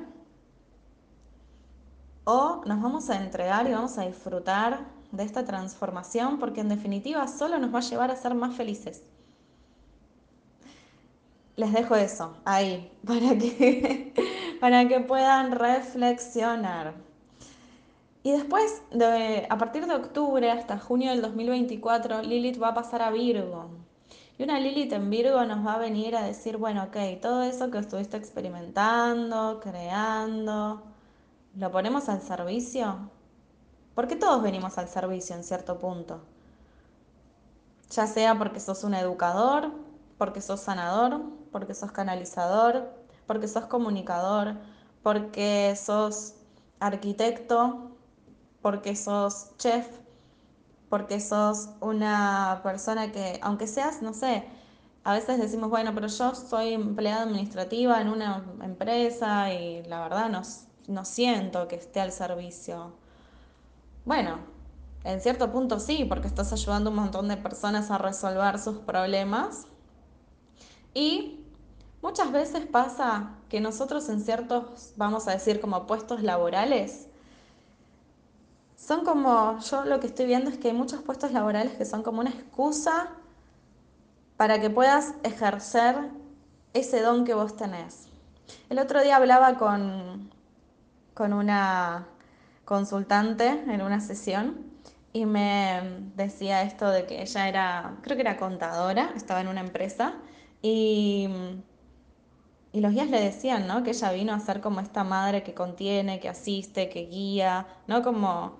O 2.23 2.61
nos 2.65 2.81
vamos 2.81 3.09
a 3.09 3.17
entregar 3.17 3.67
y 3.67 3.73
vamos 3.73 3.97
a 3.97 4.03
disfrutar 4.03 4.85
de 5.15 5.23
esta 5.23 5.45
transformación 5.45 6.39
porque 6.39 6.61
en 6.61 6.69
definitiva 6.69 7.27
solo 7.27 7.57
nos 7.57 7.73
va 7.73 7.79
a 7.79 7.81
llevar 7.81 8.11
a 8.11 8.15
ser 8.15 8.35
más 8.35 8.55
felices. 8.55 9.03
Les 11.55 11.71
dejo 11.71 11.95
eso 11.95 12.35
ahí 12.43 12.91
para 13.05 13.37
que, 13.37 14.13
para 14.59 14.87
que 14.87 14.99
puedan 14.99 15.51
reflexionar. 15.51 16.93
Y 18.23 18.31
después, 18.31 18.81
de, 18.91 19.45
a 19.49 19.57
partir 19.59 19.85
de 19.85 19.93
octubre 19.93 20.49
hasta 20.49 20.79
junio 20.79 21.11
del 21.11 21.21
2024, 21.21 22.23
Lilith 22.23 22.59
va 22.59 22.69
a 22.69 22.73
pasar 22.73 23.03
a 23.03 23.11
Virgo. 23.11 23.69
Y 24.37 24.43
una 24.43 24.59
Lilith 24.59 24.91
en 24.93 25.11
Virgo 25.11 25.45
nos 25.45 25.65
va 25.65 25.75
a 25.75 25.77
venir 25.77 26.15
a 26.15 26.23
decir, 26.23 26.57
bueno, 26.57 26.83
ok, 26.85 27.21
todo 27.21 27.43
eso 27.43 27.69
que 27.69 27.77
estuviste 27.77 28.17
experimentando, 28.17 29.59
creando, 29.61 30.81
¿lo 31.55 31.71
ponemos 31.71 32.09
al 32.09 32.21
servicio? 32.21 33.11
Porque 33.95 34.17
todos 34.17 34.43
venimos 34.43 34.77
al 34.77 34.89
servicio 34.89 35.35
en 35.35 35.43
cierto 35.43 35.79
punto. 35.79 36.21
Ya 37.91 38.07
sea 38.07 38.37
porque 38.37 38.59
sos 38.59 38.83
un 38.83 38.93
educador, 38.93 39.71
porque 40.17 40.41
sos 40.41 40.59
sanador, 40.59 41.21
porque 41.51 41.73
sos 41.73 41.91
canalizador, 41.91 42.91
porque 43.25 43.47
sos 43.47 43.65
comunicador, 43.65 44.55
porque 45.01 45.75
sos 45.77 46.35
arquitecto, 46.79 47.91
porque 48.61 48.95
sos 48.95 49.55
chef, 49.57 49.87
porque 50.89 51.19
sos 51.19 51.69
una 51.79 52.59
persona 52.63 53.11
que, 53.11 53.39
aunque 53.41 53.67
seas, 53.67 54.01
no 54.01 54.13
sé, 54.13 54.43
a 55.03 55.13
veces 55.13 55.39
decimos, 55.39 55.69
bueno, 55.69 55.93
pero 55.93 56.07
yo 56.07 56.35
soy 56.35 56.73
empleada 56.73 57.23
administrativa 57.23 58.01
en 58.01 58.09
una 58.09 58.43
empresa 58.63 59.53
y 59.53 59.83
la 59.83 60.01
verdad 60.01 60.29
no, 60.29 60.41
no 60.87 61.05
siento 61.05 61.67
que 61.67 61.75
esté 61.75 62.01
al 62.01 62.11
servicio. 62.11 63.04
Bueno, 64.05 64.37
en 65.03 65.19
cierto 65.19 65.51
punto 65.51 65.79
sí, 65.79 66.05
porque 66.05 66.27
estás 66.27 66.53
ayudando 66.53 66.89
a 66.89 66.93
un 66.93 66.99
montón 66.99 67.27
de 67.27 67.37
personas 67.37 67.89
a 67.89 67.97
resolver 67.97 68.59
sus 68.59 68.77
problemas. 68.77 69.65
Y 70.93 71.43
muchas 72.03 72.31
veces 72.31 72.67
pasa 72.67 73.31
que 73.49 73.59
nosotros 73.59 74.07
en 74.09 74.21
ciertos, 74.21 74.93
vamos 74.95 75.27
a 75.27 75.31
decir, 75.31 75.59
como 75.59 75.87
puestos 75.87 76.21
laborales, 76.21 77.07
son 78.77 79.03
como, 79.03 79.57
yo 79.59 79.85
lo 79.85 79.99
que 79.99 80.05
estoy 80.05 80.27
viendo 80.27 80.51
es 80.51 80.59
que 80.59 80.67
hay 80.67 80.75
muchos 80.75 81.01
puestos 81.01 81.31
laborales 81.31 81.73
que 81.73 81.85
son 81.85 82.03
como 82.03 82.21
una 82.21 82.29
excusa 82.29 83.09
para 84.37 84.61
que 84.61 84.69
puedas 84.69 85.15
ejercer 85.23 85.95
ese 86.73 87.01
don 87.01 87.25
que 87.25 87.33
vos 87.33 87.55
tenés. 87.55 88.07
El 88.69 88.77
otro 88.77 89.01
día 89.01 89.15
hablaba 89.15 89.57
con, 89.57 90.29
con 91.15 91.33
una 91.33 92.07
consultante 92.65 93.47
en 93.47 93.81
una 93.81 94.01
sesión 94.01 94.75
y 95.13 95.25
me 95.25 96.01
decía 96.15 96.63
esto 96.63 96.89
de 96.89 97.05
que 97.05 97.21
ella 97.21 97.47
era, 97.47 97.97
creo 98.01 98.17
que 98.17 98.21
era 98.21 98.35
contadora, 98.37 99.13
estaba 99.15 99.39
en 99.39 99.47
una 99.47 99.61
empresa 99.61 100.15
y, 100.61 101.29
y 102.73 102.81
los 102.81 102.91
guías 102.91 103.09
le 103.09 103.21
decían, 103.21 103.65
¿no? 103.65 103.83
Que 103.83 103.91
ella 103.91 104.11
vino 104.11 104.33
a 104.33 104.39
ser 104.41 104.59
como 104.59 104.81
esta 104.81 105.05
madre 105.05 105.41
que 105.43 105.53
contiene, 105.53 106.19
que 106.19 106.27
asiste, 106.27 106.89
que 106.89 107.05
guía, 107.05 107.65
¿no? 107.87 108.01
Como 108.01 108.57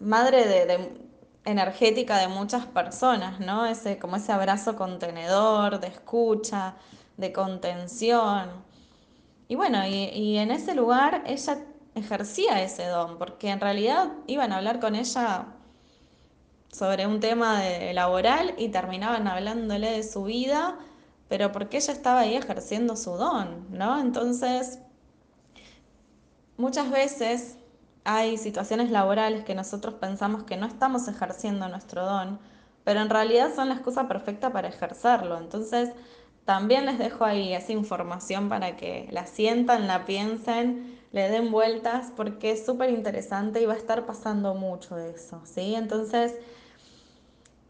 madre 0.00 0.46
de, 0.46 1.02
energética 1.44 2.18
de 2.18 2.28
muchas 2.28 2.66
personas, 2.66 3.40
¿no? 3.40 3.64
Ese, 3.64 3.98
como 3.98 4.16
ese 4.16 4.32
abrazo 4.32 4.76
contenedor, 4.76 5.80
de 5.80 5.86
escucha, 5.86 6.74
de 7.16 7.32
contención. 7.32 8.50
Y 9.48 9.54
bueno, 9.54 9.86
y, 9.86 10.10
y 10.10 10.38
en 10.38 10.50
ese 10.50 10.74
lugar 10.74 11.22
ella 11.26 11.58
ejercía 11.94 12.62
ese 12.62 12.86
don, 12.86 13.18
porque 13.18 13.50
en 13.50 13.60
realidad 13.60 14.12
iban 14.26 14.52
a 14.52 14.58
hablar 14.58 14.80
con 14.80 14.94
ella 14.94 15.46
sobre 16.72 17.06
un 17.06 17.20
tema 17.20 17.60
de 17.60 17.92
laboral 17.92 18.54
y 18.56 18.68
terminaban 18.68 19.28
hablándole 19.28 19.90
de 19.90 20.02
su 20.02 20.24
vida, 20.24 20.78
pero 21.28 21.52
porque 21.52 21.76
ella 21.78 21.92
estaba 21.92 22.20
ahí 22.20 22.34
ejerciendo 22.34 22.96
su 22.96 23.12
don, 23.12 23.66
¿no? 23.70 24.00
Entonces, 24.00 24.78
muchas 26.56 26.90
veces 26.90 27.58
hay 28.04 28.38
situaciones 28.38 28.90
laborales 28.90 29.44
que 29.44 29.54
nosotros 29.54 29.94
pensamos 29.94 30.44
que 30.44 30.56
no 30.56 30.66
estamos 30.66 31.08
ejerciendo 31.08 31.68
nuestro 31.68 32.04
don, 32.04 32.40
pero 32.84 33.00
en 33.00 33.10
realidad 33.10 33.54
son 33.54 33.68
la 33.68 33.74
excusa 33.74 34.08
perfecta 34.08 34.50
para 34.50 34.68
ejercerlo. 34.68 35.38
Entonces, 35.38 35.90
también 36.44 36.86
les 36.86 36.98
dejo 36.98 37.24
ahí 37.24 37.54
esa 37.54 37.72
información 37.72 38.48
para 38.48 38.76
que 38.76 39.08
la 39.12 39.26
sientan, 39.26 39.86
la 39.86 40.04
piensen, 40.04 40.98
le 41.12 41.28
den 41.28 41.52
vueltas, 41.52 42.12
porque 42.16 42.52
es 42.52 42.64
súper 42.64 42.90
interesante 42.90 43.62
y 43.62 43.66
va 43.66 43.74
a 43.74 43.76
estar 43.76 44.06
pasando 44.06 44.54
mucho 44.54 44.96
de 44.96 45.10
eso, 45.10 45.40
¿sí? 45.44 45.74
Entonces, 45.74 46.34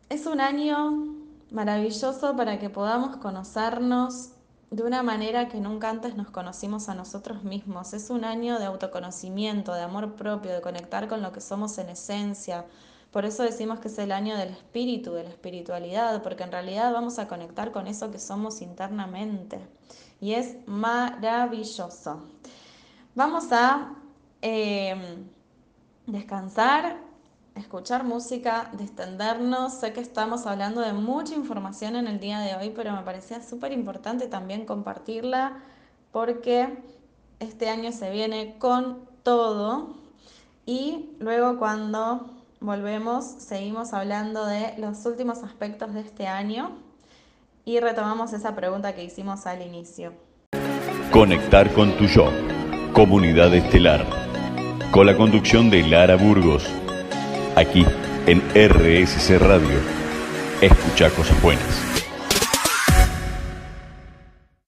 es 0.08 0.26
un 0.26 0.40
año 0.40 1.16
maravilloso 1.50 2.36
para 2.36 2.58
que 2.58 2.70
podamos 2.70 3.16
conocernos 3.16 4.30
de 4.70 4.82
una 4.84 5.02
manera 5.02 5.48
que 5.48 5.60
nunca 5.60 5.90
antes 5.90 6.16
nos 6.16 6.30
conocimos 6.30 6.88
a 6.88 6.94
nosotros 6.94 7.44
mismos. 7.44 7.92
Es 7.92 8.08
un 8.08 8.24
año 8.24 8.58
de 8.58 8.64
autoconocimiento, 8.64 9.74
de 9.74 9.82
amor 9.82 10.14
propio, 10.14 10.52
de 10.52 10.62
conectar 10.62 11.08
con 11.08 11.20
lo 11.20 11.30
que 11.30 11.42
somos 11.42 11.76
en 11.76 11.90
esencia. 11.90 12.64
Por 13.12 13.24
eso 13.24 13.42
decimos 13.42 13.78
que 13.78 13.88
es 13.88 13.98
el 13.98 14.10
año 14.10 14.36
del 14.36 14.50
espíritu, 14.50 15.12
de 15.12 15.24
la 15.24 15.30
espiritualidad, 15.30 16.22
porque 16.22 16.44
en 16.44 16.52
realidad 16.52 16.92
vamos 16.92 17.18
a 17.18 17.28
conectar 17.28 17.70
con 17.70 17.86
eso 17.86 18.10
que 18.10 18.18
somos 18.18 18.62
internamente. 18.62 19.60
Y 20.20 20.32
es 20.32 20.56
maravilloso. 20.66 22.22
Vamos 23.14 23.52
a 23.52 23.94
eh, 24.40 25.18
descansar 26.06 27.12
escuchar 27.54 28.04
música, 28.04 28.70
distendernos. 28.78 29.74
Sé 29.74 29.92
que 29.92 30.00
estamos 30.00 30.46
hablando 30.46 30.80
de 30.80 30.92
mucha 30.92 31.34
información 31.34 31.96
en 31.96 32.06
el 32.06 32.20
día 32.20 32.40
de 32.40 32.54
hoy, 32.54 32.72
pero 32.74 32.92
me 32.92 33.02
parecía 33.02 33.42
súper 33.42 33.72
importante 33.72 34.26
también 34.26 34.64
compartirla 34.64 35.58
porque 36.10 36.82
este 37.40 37.68
año 37.68 37.92
se 37.92 38.10
viene 38.10 38.56
con 38.58 39.08
todo 39.22 39.94
y 40.66 41.10
luego 41.18 41.58
cuando 41.58 42.30
volvemos 42.62 43.24
seguimos 43.38 43.92
hablando 43.92 44.46
de 44.46 44.74
los 44.78 45.04
últimos 45.04 45.42
aspectos 45.42 45.92
de 45.94 46.00
este 46.00 46.26
año 46.26 46.70
y 47.64 47.80
retomamos 47.80 48.32
esa 48.32 48.54
pregunta 48.54 48.94
que 48.94 49.04
hicimos 49.04 49.46
al 49.46 49.62
inicio. 49.62 50.12
Conectar 51.10 51.72
con 51.72 51.96
tu 51.96 52.06
yo, 52.06 52.30
comunidad 52.92 53.54
estelar, 53.54 54.06
con 54.90 55.06
la 55.06 55.16
conducción 55.16 55.70
de 55.70 55.82
Lara 55.82 56.16
Burgos 56.16 56.66
aquí 57.56 57.84
en 58.26 58.40
RSC 58.54 59.38
Radio. 59.38 59.78
Escucha 60.60 61.10
cosas 61.10 61.40
buenas. 61.42 61.91